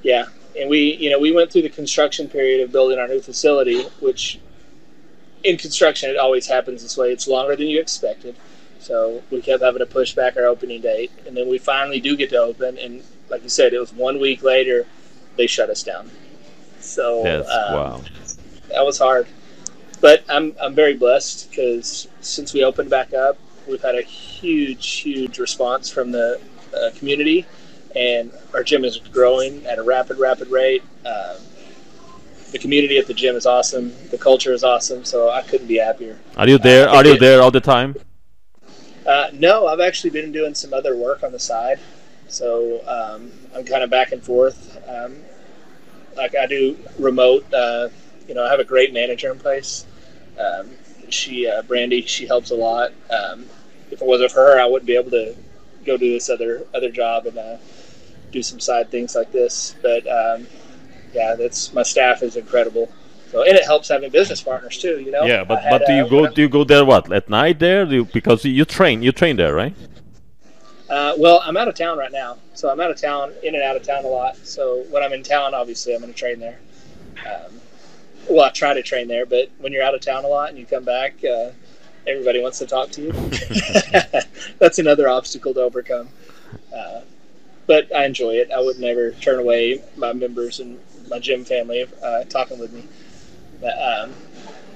Yeah, 0.02 0.24
and 0.58 0.70
we, 0.70 0.94
you 0.94 1.10
know, 1.10 1.18
we 1.18 1.32
went 1.32 1.50
through 1.52 1.62
the 1.62 1.68
construction 1.68 2.28
period 2.28 2.62
of 2.62 2.72
building 2.72 2.98
our 2.98 3.08
new 3.08 3.20
facility, 3.20 3.82
which 4.00 4.38
in 5.44 5.57
construction 5.57 6.11
it 6.11 6.16
always 6.16 6.46
happens 6.46 6.83
this 6.83 6.96
way. 6.96 7.12
It's 7.12 7.27
longer 7.29 7.57
than 7.57 7.66
you 7.66 7.81
expected, 7.81 8.37
so 8.79 9.22
we 9.31 9.40
kept 9.42 9.62
having 9.62 9.81
to 9.81 9.87
push 9.87 10.14
back 10.14 10.37
our 10.37 10.46
opening 10.46 10.81
date, 10.81 11.11
and 11.27 11.37
then 11.37 11.49
we 11.49 11.59
finally 11.59 12.01
do 12.01 12.16
get 12.16 12.31
to 12.31 12.38
open, 12.38 12.79
and 12.79 13.03
like 13.29 13.42
you 13.42 13.49
said, 13.49 13.72
it 13.72 13.79
was 13.79 13.92
one 13.92 14.20
week 14.20 14.42
later 14.42 14.87
they 15.37 15.46
shut 15.46 15.70
us 15.70 15.83
down. 15.83 16.11
So 16.81 17.22
That's 17.22 17.51
um, 17.51 17.75
wow. 17.75 18.01
that 18.68 18.85
was 18.85 18.99
hard, 18.99 19.27
but 20.01 20.25
I'm 20.29 20.55
I'm 20.61 20.75
very 20.75 20.94
blessed 20.94 21.51
because 21.51 22.09
since 22.20 22.53
we 22.53 22.64
opened 22.64 22.90
back 22.90 23.12
up, 23.12 23.38
we've 23.66 23.83
had 23.83 23.94
a 23.94 24.03
huge 24.03 25.01
huge 25.01 25.38
response 25.38 25.90
from 25.90 26.12
the 26.12 26.40
uh, 26.75 26.90
community, 26.96 27.46
and 27.94 28.33
our 28.55 28.62
gym 28.62 28.85
is 28.85 28.99
growing 28.99 29.66
at 29.66 29.79
a 29.79 29.83
rapid 29.83 30.18
rapid 30.18 30.49
rate. 30.49 30.83
Um, 31.05 31.37
the 32.57 32.62
community 32.62 32.97
at 32.97 33.07
the 33.07 33.12
gym 33.12 33.37
is 33.37 33.45
awesome. 33.45 33.92
The 34.11 34.16
culture 34.16 34.55
is 34.55 34.64
awesome. 34.64 35.05
So 35.05 35.29
I 35.29 35.42
couldn't 35.42 35.66
be 35.66 35.77
happier. 35.77 36.19
Are 36.38 36.49
you 36.49 36.57
there? 36.57 36.88
I 36.88 36.97
Are 36.97 37.07
you 37.07 37.19
there 37.19 37.42
all 37.42 37.51
the 37.51 37.61
time? 37.61 37.95
Uh, 39.07 39.29
no, 39.35 39.66
I've 39.66 39.81
actually 39.81 40.11
been 40.11 40.33
doing 40.33 40.55
some 40.55 40.73
other 40.73 40.97
work 40.97 41.23
on 41.23 41.33
the 41.33 41.38
side, 41.38 41.79
so 42.29 42.81
um, 42.88 43.31
I'm 43.55 43.64
kind 43.64 43.85
of 43.85 43.90
back 43.90 44.11
and 44.11 44.23
forth. 44.23 44.59
Um, 44.88 45.19
like 46.16 46.35
I 46.35 46.47
do 46.47 46.77
remote. 46.99 47.45
Uh, 47.53 47.88
you 48.27 48.35
know, 48.35 48.45
I 48.45 48.51
have 48.51 48.59
a 48.59 48.64
great 48.64 48.92
manager 48.92 49.31
in 49.31 49.38
place. 49.38 49.87
Um, 50.40 50.71
she, 51.09 51.47
uh, 51.47 51.62
Brandy, 51.62 52.03
she 52.03 52.27
helps 52.27 52.51
a 52.51 52.57
lot. 52.57 52.90
Um, 53.11 53.45
if 53.92 54.03
it 54.03 54.07
wasn't 54.07 54.33
for 54.33 54.40
her, 54.40 54.59
I 54.59 54.66
wouldn't 54.66 54.87
be 54.87 54.97
able 54.97 55.12
to 55.12 55.37
go 55.85 55.97
do 55.97 56.11
this 56.11 56.31
other 56.31 56.66
other 56.75 56.90
job 56.90 57.27
and 57.27 57.38
uh, 57.38 57.59
do 58.33 58.42
some 58.42 58.61
side 58.61 58.90
things 58.90 59.14
like 59.14 59.31
this. 59.31 59.77
But 59.83 60.03
um, 60.09 60.47
yeah, 61.16 61.35
that's 61.35 61.72
my 61.72 61.83
staff 61.83 62.22
is 62.22 62.37
incredible. 62.37 62.92
So 63.31 63.42
and 63.42 63.57
it 63.57 63.64
helps 63.64 63.88
having 63.88 64.11
business 64.11 64.40
partners 64.42 64.79
too. 64.79 65.00
You 65.00 65.11
know. 65.11 65.24
Yeah, 65.24 65.42
but 65.44 65.62
had, 65.62 65.70
but 65.70 65.87
do 65.87 65.94
you 65.94 66.05
uh, 66.05 66.09
go 66.09 66.26
do 66.29 66.42
you 66.42 66.48
go 66.48 66.62
there 66.64 66.85
what 66.85 67.11
at 67.12 67.29
night 67.29 67.59
there? 67.59 67.85
Do 67.87 67.94
you, 67.94 68.05
because 68.05 68.44
you 68.44 68.64
train 68.64 69.02
you 69.02 69.12
train 69.12 69.37
there, 69.37 69.55
right? 69.55 69.74
Uh, 70.88 71.14
well, 71.18 71.40
I'm 71.44 71.57
out 71.57 71.66
of 71.66 71.74
town 71.74 71.98
right 71.98 72.12
now, 72.12 72.38
so 72.55 72.70
I'm 72.70 72.79
out 72.79 72.92
of 72.92 73.00
town, 73.00 73.33
in 73.42 73.55
and 73.57 73.64
out 73.64 73.74
of 73.74 73.83
town 73.83 74.05
a 74.05 74.09
lot. 74.09 74.37
So 74.37 74.85
when 74.90 75.02
I'm 75.02 75.12
in 75.12 75.24
town, 75.24 75.52
obviously, 75.52 75.94
I'm 75.94 76.00
going 76.00 76.12
to 76.12 76.18
train 76.18 76.38
there. 76.38 76.61
Um, 77.26 77.61
well, 78.31 78.44
I 78.44 78.50
try 78.50 78.72
to 78.72 78.83
train 78.83 79.09
there, 79.09 79.26
but 79.26 79.50
when 79.59 79.72
you're 79.72 79.83
out 79.83 79.96
of 79.96 80.00
town 80.00 80.24
a 80.24 80.29
lot 80.29 80.50
and 80.50 80.59
you 80.59 80.64
come 80.64 80.85
back, 80.85 81.14
uh, 81.24 81.50
everybody 82.07 82.40
wants 82.40 82.61
to 82.61 82.66
talk 82.66 82.90
to 82.92 83.02
you. 83.02 83.12
That's 84.61 84.79
another 84.79 85.09
obstacle 85.09 85.52
to 85.55 85.62
overcome. 85.62 86.09
Uh, 86.74 87.00
but 87.66 87.94
I 87.94 88.05
enjoy 88.05 88.35
it. 88.35 88.50
I 88.52 88.61
would 88.61 88.79
never 88.79 89.11
turn 89.11 89.40
away 89.40 89.83
my 89.96 90.12
members 90.12 90.61
and 90.61 90.79
my 91.09 91.19
gym 91.19 91.45
family 91.45 91.87
uh, 92.03 92.25
talking 92.25 92.59
with 92.59 92.73
me. 92.73 92.85
But, 93.61 93.75
um, 93.79 94.14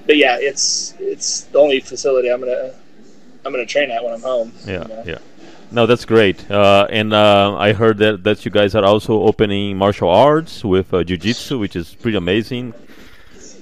but 0.07 0.17
yeah, 0.17 0.39
it's 0.41 0.95
it's 0.99 1.45
the 1.45 1.59
only 1.59 1.81
facility 1.81 2.29
I'm 2.29 2.41
gonna 2.41 2.75
I'm 3.45 3.53
gonna 3.53 3.67
train 3.67 3.91
at 3.91 4.03
when 4.03 4.15
I'm 4.15 4.23
home. 4.23 4.53
Yeah, 4.67 4.83
you 4.83 4.89
know? 4.89 5.03
yeah. 5.07 5.19
No, 5.73 5.87
that's 5.87 6.05
great. 6.05 6.51
Uh, 6.51 6.89
and 6.91 7.15
uh, 7.15 7.57
I 7.57 7.73
heard 7.73 7.99
that 7.99 8.25
that 8.25 8.45
you 8.45 8.51
guys 8.51 8.75
are 8.75 8.85
also 8.85 9.23
opening 9.23 9.77
martial 9.77 10.09
arts 10.09 10.65
with 10.65 10.93
uh, 10.93 11.05
jiu-jitsu, 11.05 11.59
which 11.59 11.77
is 11.77 11.95
pretty 11.95 12.17
amazing. 12.17 12.75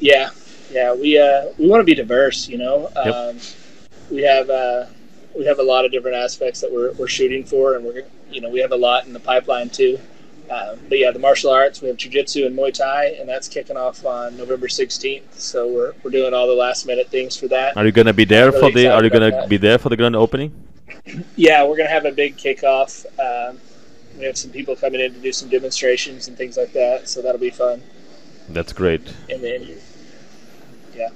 Yeah, 0.00 0.30
yeah. 0.70 0.94
We 0.94 1.18
uh, 1.18 1.48
we 1.58 1.68
want 1.68 1.80
to 1.80 1.84
be 1.84 1.94
diverse. 1.94 2.48
You 2.48 2.58
know, 2.58 2.90
Yep. 2.96 3.14
um, 3.14 3.38
we 4.10 4.22
have 4.22 4.48
uh, 4.48 4.86
we 5.36 5.44
have 5.44 5.58
a 5.58 5.62
lot 5.62 5.84
of 5.84 5.92
different 5.92 6.16
aspects 6.16 6.60
that 6.60 6.72
we're, 6.72 6.92
we're 6.92 7.08
shooting 7.08 7.44
for, 7.44 7.74
and 7.76 7.84
we're 7.84 8.04
you 8.30 8.40
know 8.40 8.48
we 8.48 8.60
have 8.60 8.72
a 8.72 8.76
lot 8.76 9.06
in 9.06 9.12
the 9.12 9.20
pipeline 9.20 9.68
too. 9.68 9.98
Um, 10.50 10.78
but 10.88 10.98
yeah, 10.98 11.10
the 11.10 11.18
martial 11.18 11.50
arts 11.50 11.82
we 11.82 11.88
have 11.88 11.98
jujitsu 11.98 12.46
and 12.46 12.56
Muay 12.56 12.72
Thai, 12.72 13.16
and 13.20 13.28
that's 13.28 13.48
kicking 13.48 13.76
off 13.76 14.04
on 14.06 14.36
November 14.36 14.68
sixteenth. 14.68 15.38
So 15.38 15.68
we're, 15.68 15.92
we're 16.02 16.10
doing 16.10 16.32
all 16.32 16.46
the 16.46 16.54
last 16.54 16.86
minute 16.86 17.08
things 17.08 17.36
for 17.36 17.48
that. 17.48 17.76
Are 17.76 17.84
you 17.84 17.92
gonna 17.92 18.14
be 18.14 18.24
there 18.24 18.50
really 18.50 18.60
for 18.60 18.70
the? 18.70 18.88
Are 18.88 19.04
you 19.04 19.10
gonna 19.10 19.46
be 19.46 19.58
there 19.58 19.78
for 19.78 19.90
the 19.90 19.96
grand 19.96 20.16
opening? 20.16 20.52
Yeah, 21.36 21.66
we're 21.66 21.76
gonna 21.76 21.90
have 21.90 22.06
a 22.06 22.12
big 22.12 22.36
kickoff. 22.36 23.04
Um, 23.20 23.58
we 24.18 24.24
have 24.24 24.38
some 24.38 24.50
people 24.50 24.74
coming 24.74 25.00
in 25.00 25.12
to 25.12 25.20
do 25.20 25.32
some 25.32 25.48
demonstrations 25.48 26.28
and 26.28 26.36
things 26.36 26.56
like 26.56 26.72
that, 26.72 27.08
so 27.08 27.20
that'll 27.20 27.40
be 27.40 27.50
fun. 27.50 27.82
That's 28.48 28.72
great. 28.72 29.02
And 29.28 29.44
then 29.44 29.68
yeah. 30.94 31.10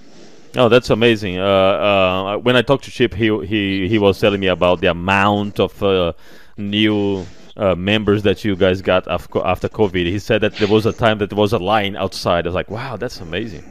Oh, 0.56 0.68
that's 0.68 0.90
amazing. 0.90 1.38
Uh, 1.38 1.44
uh, 1.44 2.36
when 2.36 2.56
I 2.56 2.62
talked 2.62 2.84
to 2.84 2.90
Chip, 2.90 3.14
he 3.14 3.34
he 3.46 3.88
he 3.88 3.98
was 3.98 4.20
telling 4.20 4.40
me 4.40 4.48
about 4.48 4.82
the 4.82 4.88
amount 4.88 5.58
of 5.58 5.82
uh, 5.82 6.12
new 6.58 7.26
uh, 7.56 7.74
members 7.74 8.22
that 8.22 8.44
you 8.44 8.56
guys 8.56 8.82
got 8.82 9.06
after 9.08 9.44
after 9.44 9.68
COVID. 9.68 10.06
He 10.06 10.18
said 10.18 10.40
that 10.40 10.54
there 10.56 10.68
was 10.68 10.86
a 10.86 10.92
time 10.92 11.18
that 11.18 11.30
there 11.30 11.38
was 11.38 11.52
a 11.52 11.58
line 11.58 11.96
outside. 11.96 12.46
I 12.46 12.48
was 12.48 12.54
like, 12.54 12.70
wow, 12.70 12.96
that's 12.96 13.20
amazing. 13.20 13.64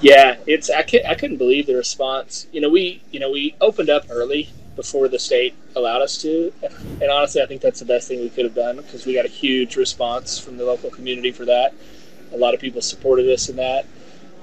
Yeah, 0.00 0.36
it's 0.46 0.70
I 0.70 0.82
couldn't 0.82 1.36
believe 1.36 1.66
the 1.66 1.74
response. 1.74 2.46
You 2.52 2.60
know, 2.60 2.70
we 2.70 3.02
you 3.10 3.20
know 3.20 3.30
we 3.30 3.54
opened 3.60 3.90
up 3.90 4.06
early 4.10 4.48
before 4.76 5.08
the 5.08 5.18
state 5.18 5.54
allowed 5.76 6.00
us 6.00 6.16
to, 6.22 6.52
and 6.62 7.10
honestly, 7.10 7.42
I 7.42 7.46
think 7.46 7.60
that's 7.60 7.80
the 7.80 7.84
best 7.84 8.08
thing 8.08 8.20
we 8.20 8.30
could 8.30 8.44
have 8.44 8.54
done 8.54 8.76
because 8.76 9.04
we 9.04 9.14
got 9.14 9.26
a 9.26 9.28
huge 9.28 9.76
response 9.76 10.38
from 10.38 10.56
the 10.56 10.64
local 10.64 10.90
community 10.90 11.32
for 11.32 11.44
that. 11.44 11.74
A 12.32 12.36
lot 12.36 12.54
of 12.54 12.60
people 12.60 12.80
supported 12.80 13.28
us 13.28 13.48
in 13.48 13.56
that, 13.56 13.84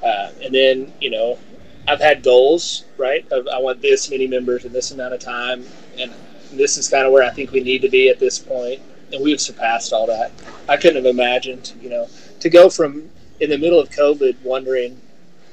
uh, 0.04 0.30
and 0.44 0.54
then 0.54 0.94
you 1.02 1.10
know, 1.10 1.40
I've 1.88 2.02
had 2.02 2.24
goals 2.24 2.86
right 2.98 3.26
of 3.32 3.48
I 3.48 3.60
want 3.60 3.82
this 3.82 4.10
many 4.10 4.28
members 4.28 4.66
in 4.66 4.74
this 4.74 4.92
amount 4.92 5.14
of 5.14 5.20
time, 5.20 5.66
and 5.98 6.12
this 6.52 6.78
is 6.78 6.90
kind 6.90 7.06
of 7.06 7.14
where 7.14 7.24
I 7.24 7.30
think 7.30 7.52
we 7.52 7.62
need 7.62 7.82
to 7.82 7.90
be 7.90 8.10
at 8.10 8.20
this 8.20 8.40
point, 8.40 8.82
and 9.12 9.24
we've 9.24 9.42
surpassed 9.42 9.94
all 9.94 10.08
that. 10.08 10.32
I 10.68 10.78
couldn't 10.78 10.98
have 10.98 11.06
imagined, 11.06 11.74
you 11.82 11.90
know, 11.90 12.08
to 12.40 12.50
go 12.50 12.70
from 12.70 13.10
in 13.40 13.50
the 13.50 13.58
middle 13.58 13.80
of 13.80 13.90
COVID 13.90 14.42
wondering 14.44 15.00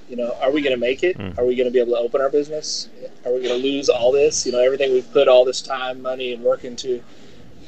you 0.08 0.16
know, 0.16 0.36
are 0.40 0.50
we 0.50 0.60
going 0.60 0.74
to 0.74 0.80
make 0.80 1.02
it? 1.02 1.16
Mm. 1.16 1.38
Are 1.38 1.44
we 1.44 1.56
going 1.56 1.66
to 1.66 1.72
be 1.72 1.80
able 1.80 1.92
to 1.92 1.98
open 1.98 2.20
our 2.20 2.28
business? 2.28 2.88
Are 3.24 3.32
we 3.32 3.42
going 3.42 3.60
to 3.60 3.66
lose 3.66 3.88
all 3.88 4.12
this? 4.12 4.44
You 4.44 4.52
know, 4.52 4.60
everything 4.60 4.92
we've 4.92 5.10
put 5.12 5.28
all 5.28 5.44
this 5.44 5.62
time, 5.62 6.02
money, 6.02 6.32
and 6.32 6.42
work 6.42 6.64
into. 6.64 7.02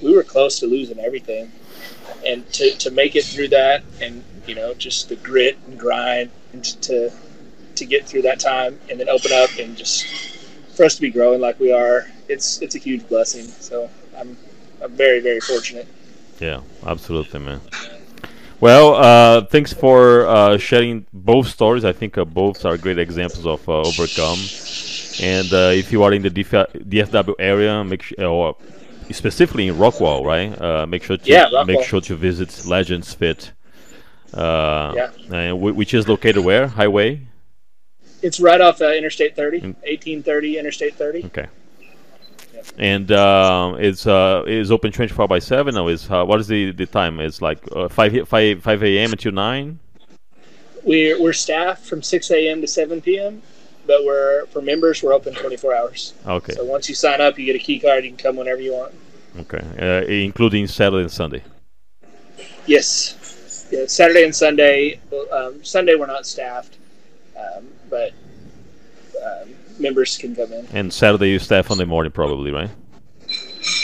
We 0.02 0.14
were 0.14 0.22
close 0.22 0.60
to 0.60 0.66
losing 0.66 0.98
everything, 0.98 1.50
and 2.26 2.46
to, 2.52 2.76
to 2.76 2.90
make 2.90 3.16
it 3.16 3.24
through 3.24 3.48
that, 3.48 3.82
and 4.00 4.22
you 4.46 4.54
know, 4.54 4.74
just 4.74 5.08
the 5.08 5.16
grit 5.16 5.56
and 5.66 5.78
grind, 5.78 6.30
and 6.52 6.62
to 6.82 7.10
to 7.76 7.86
get 7.86 8.06
through 8.06 8.22
that 8.22 8.40
time, 8.40 8.78
and 8.90 8.98
then 9.00 9.08
open 9.08 9.32
up, 9.32 9.50
and 9.58 9.76
just 9.76 10.06
for 10.76 10.84
us 10.84 10.94
to 10.96 11.00
be 11.00 11.10
growing 11.10 11.40
like 11.40 11.58
we 11.58 11.72
are, 11.72 12.06
it's 12.28 12.60
it's 12.62 12.74
a 12.74 12.78
huge 12.78 13.08
blessing. 13.08 13.44
So 13.44 13.90
I'm 14.16 14.36
I'm 14.82 14.92
very 14.92 15.20
very 15.20 15.40
fortunate. 15.40 15.88
Yeah, 16.40 16.60
absolutely, 16.84 17.40
man. 17.40 17.60
Well, 18.58 18.94
uh, 18.94 19.42
thanks 19.42 19.72
for 19.74 20.26
uh, 20.26 20.56
sharing 20.56 21.06
both 21.12 21.48
stories. 21.48 21.84
I 21.84 21.92
think 21.92 22.16
uh, 22.16 22.24
both 22.24 22.64
are 22.64 22.78
great 22.78 22.98
examples 22.98 23.46
of 23.46 23.68
uh, 23.68 23.80
overcome. 23.80 24.38
And 25.20 25.52
uh, 25.52 25.72
if 25.74 25.92
you 25.92 26.02
are 26.02 26.12
in 26.12 26.22
the 26.22 26.30
DFW 26.30 27.34
area, 27.38 27.84
make 27.84 28.02
sure, 28.02 28.24
or 28.24 28.56
specifically 29.10 29.68
in 29.68 29.74
Rockwall, 29.74 30.24
right? 30.24 30.58
Uh, 30.60 30.86
make 30.86 31.02
sure 31.02 31.18
to 31.18 31.30
yeah, 31.30 31.64
make 31.66 31.84
sure 31.84 32.00
to 32.00 32.16
visit 32.16 32.64
Legends 32.66 33.12
Fit. 33.12 33.52
yeah. 34.34 35.52
which 35.52 35.92
is 35.92 36.08
located 36.08 36.42
where? 36.42 36.66
Highway. 36.66 37.26
It's 38.26 38.40
right 38.40 38.60
off 38.60 38.80
Interstate 38.80 39.36
30, 39.36 39.60
1830 39.60 40.58
Interstate 40.58 40.94
30. 40.94 41.26
Okay. 41.26 41.46
And 42.76 43.12
uh, 43.12 43.76
it's 43.78 44.04
uh, 44.08 44.42
is 44.48 44.72
open 44.72 44.90
24 44.90 45.28
by 45.28 45.38
7 45.38 45.76
or 45.76 45.90
is 45.92 46.10
uh, 46.10 46.24
what 46.24 46.40
is 46.40 46.48
the, 46.48 46.72
the 46.72 46.86
time? 46.86 47.20
It's 47.20 47.40
like 47.40 47.58
uh, 47.70 47.88
5 47.88 48.28
5 48.28 48.62
5 48.62 48.82
a.m 48.82 49.12
until 49.12 49.30
9 49.30 49.78
we're, 50.82 51.20
we're 51.22 51.32
staffed 51.32 51.86
from 51.86 52.02
6 52.02 52.30
a.m 52.32 52.60
to 52.60 52.66
7 52.66 53.00
p.m 53.00 53.42
but 53.86 54.04
we're 54.04 54.46
for 54.46 54.60
members 54.60 55.04
we're 55.04 55.12
open 55.12 55.32
24 55.32 55.76
hours. 55.76 56.14
Okay. 56.26 56.54
So 56.54 56.64
once 56.64 56.88
you 56.88 56.96
sign 56.96 57.20
up 57.20 57.38
you 57.38 57.46
get 57.46 57.54
a 57.54 57.60
key 57.60 57.78
card 57.78 58.04
you 58.04 58.10
can 58.10 58.18
come 58.18 58.34
whenever 58.34 58.60
you 58.60 58.72
want. 58.72 58.92
Okay. 59.38 59.62
Uh, 59.78 60.04
including 60.10 60.66
saturday 60.66 61.02
and 61.02 61.12
sunday? 61.12 61.44
Yes. 62.66 63.68
Yeah, 63.70 63.86
saturday 63.86 64.24
and 64.24 64.34
sunday 64.34 64.98
um, 65.30 65.62
sunday 65.62 65.94
we're 65.94 66.06
not 66.06 66.26
staffed. 66.26 66.76
Um, 67.36 67.68
but 67.96 68.12
um, 69.24 69.54
members 69.78 70.16
can 70.16 70.34
come 70.34 70.52
in. 70.52 70.66
And 70.72 70.92
Saturday 70.92 71.30
you 71.30 71.38
staff 71.38 71.70
on 71.70 71.78
the 71.78 71.86
morning, 71.86 72.12
probably, 72.12 72.50
right? 72.50 72.70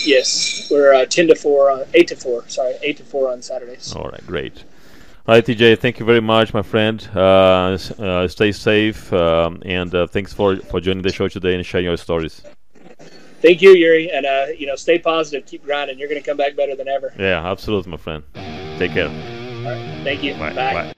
Yes, 0.04 0.68
we're 0.70 0.94
uh, 0.94 1.06
ten 1.06 1.26
to 1.28 1.34
four, 1.34 1.70
on, 1.70 1.84
eight 1.94 2.08
to 2.08 2.16
four. 2.16 2.48
Sorry, 2.48 2.74
eight 2.82 2.96
to 2.98 3.04
four 3.04 3.32
on 3.32 3.42
Saturdays. 3.42 3.94
All 3.94 4.08
right, 4.10 4.26
great. 4.26 4.64
All 5.26 5.36
right, 5.36 5.44
TJ, 5.44 5.78
thank 5.78 6.00
you 6.00 6.06
very 6.06 6.20
much, 6.20 6.52
my 6.52 6.62
friend. 6.62 7.08
Uh, 7.14 7.78
uh, 7.98 8.28
stay 8.28 8.50
safe, 8.52 9.12
um, 9.12 9.62
and 9.64 9.94
uh, 9.94 10.06
thanks 10.08 10.32
for, 10.32 10.56
for 10.56 10.80
joining 10.80 11.02
the 11.02 11.12
show 11.12 11.28
today 11.28 11.54
and 11.54 11.64
sharing 11.64 11.86
your 11.86 11.96
stories. 11.96 12.42
Thank 13.40 13.62
you, 13.62 13.74
Yuri, 13.74 14.10
and 14.10 14.26
uh, 14.26 14.46
you 14.58 14.66
know, 14.66 14.76
stay 14.76 14.98
positive, 14.98 15.46
keep 15.46 15.64
grinding. 15.64 15.98
You're 15.98 16.08
going 16.08 16.20
to 16.20 16.28
come 16.28 16.36
back 16.36 16.56
better 16.56 16.74
than 16.76 16.88
ever. 16.88 17.12
Yeah, 17.18 17.44
absolutely, 17.48 17.90
my 17.92 17.98
friend. 17.98 18.22
Take 18.78 18.92
care. 18.92 19.08
All 19.08 19.70
right, 19.70 20.04
thank 20.04 20.22
you. 20.24 20.34
Bye. 20.34 20.52
Bye. 20.54 20.74
Bye. 20.74 20.92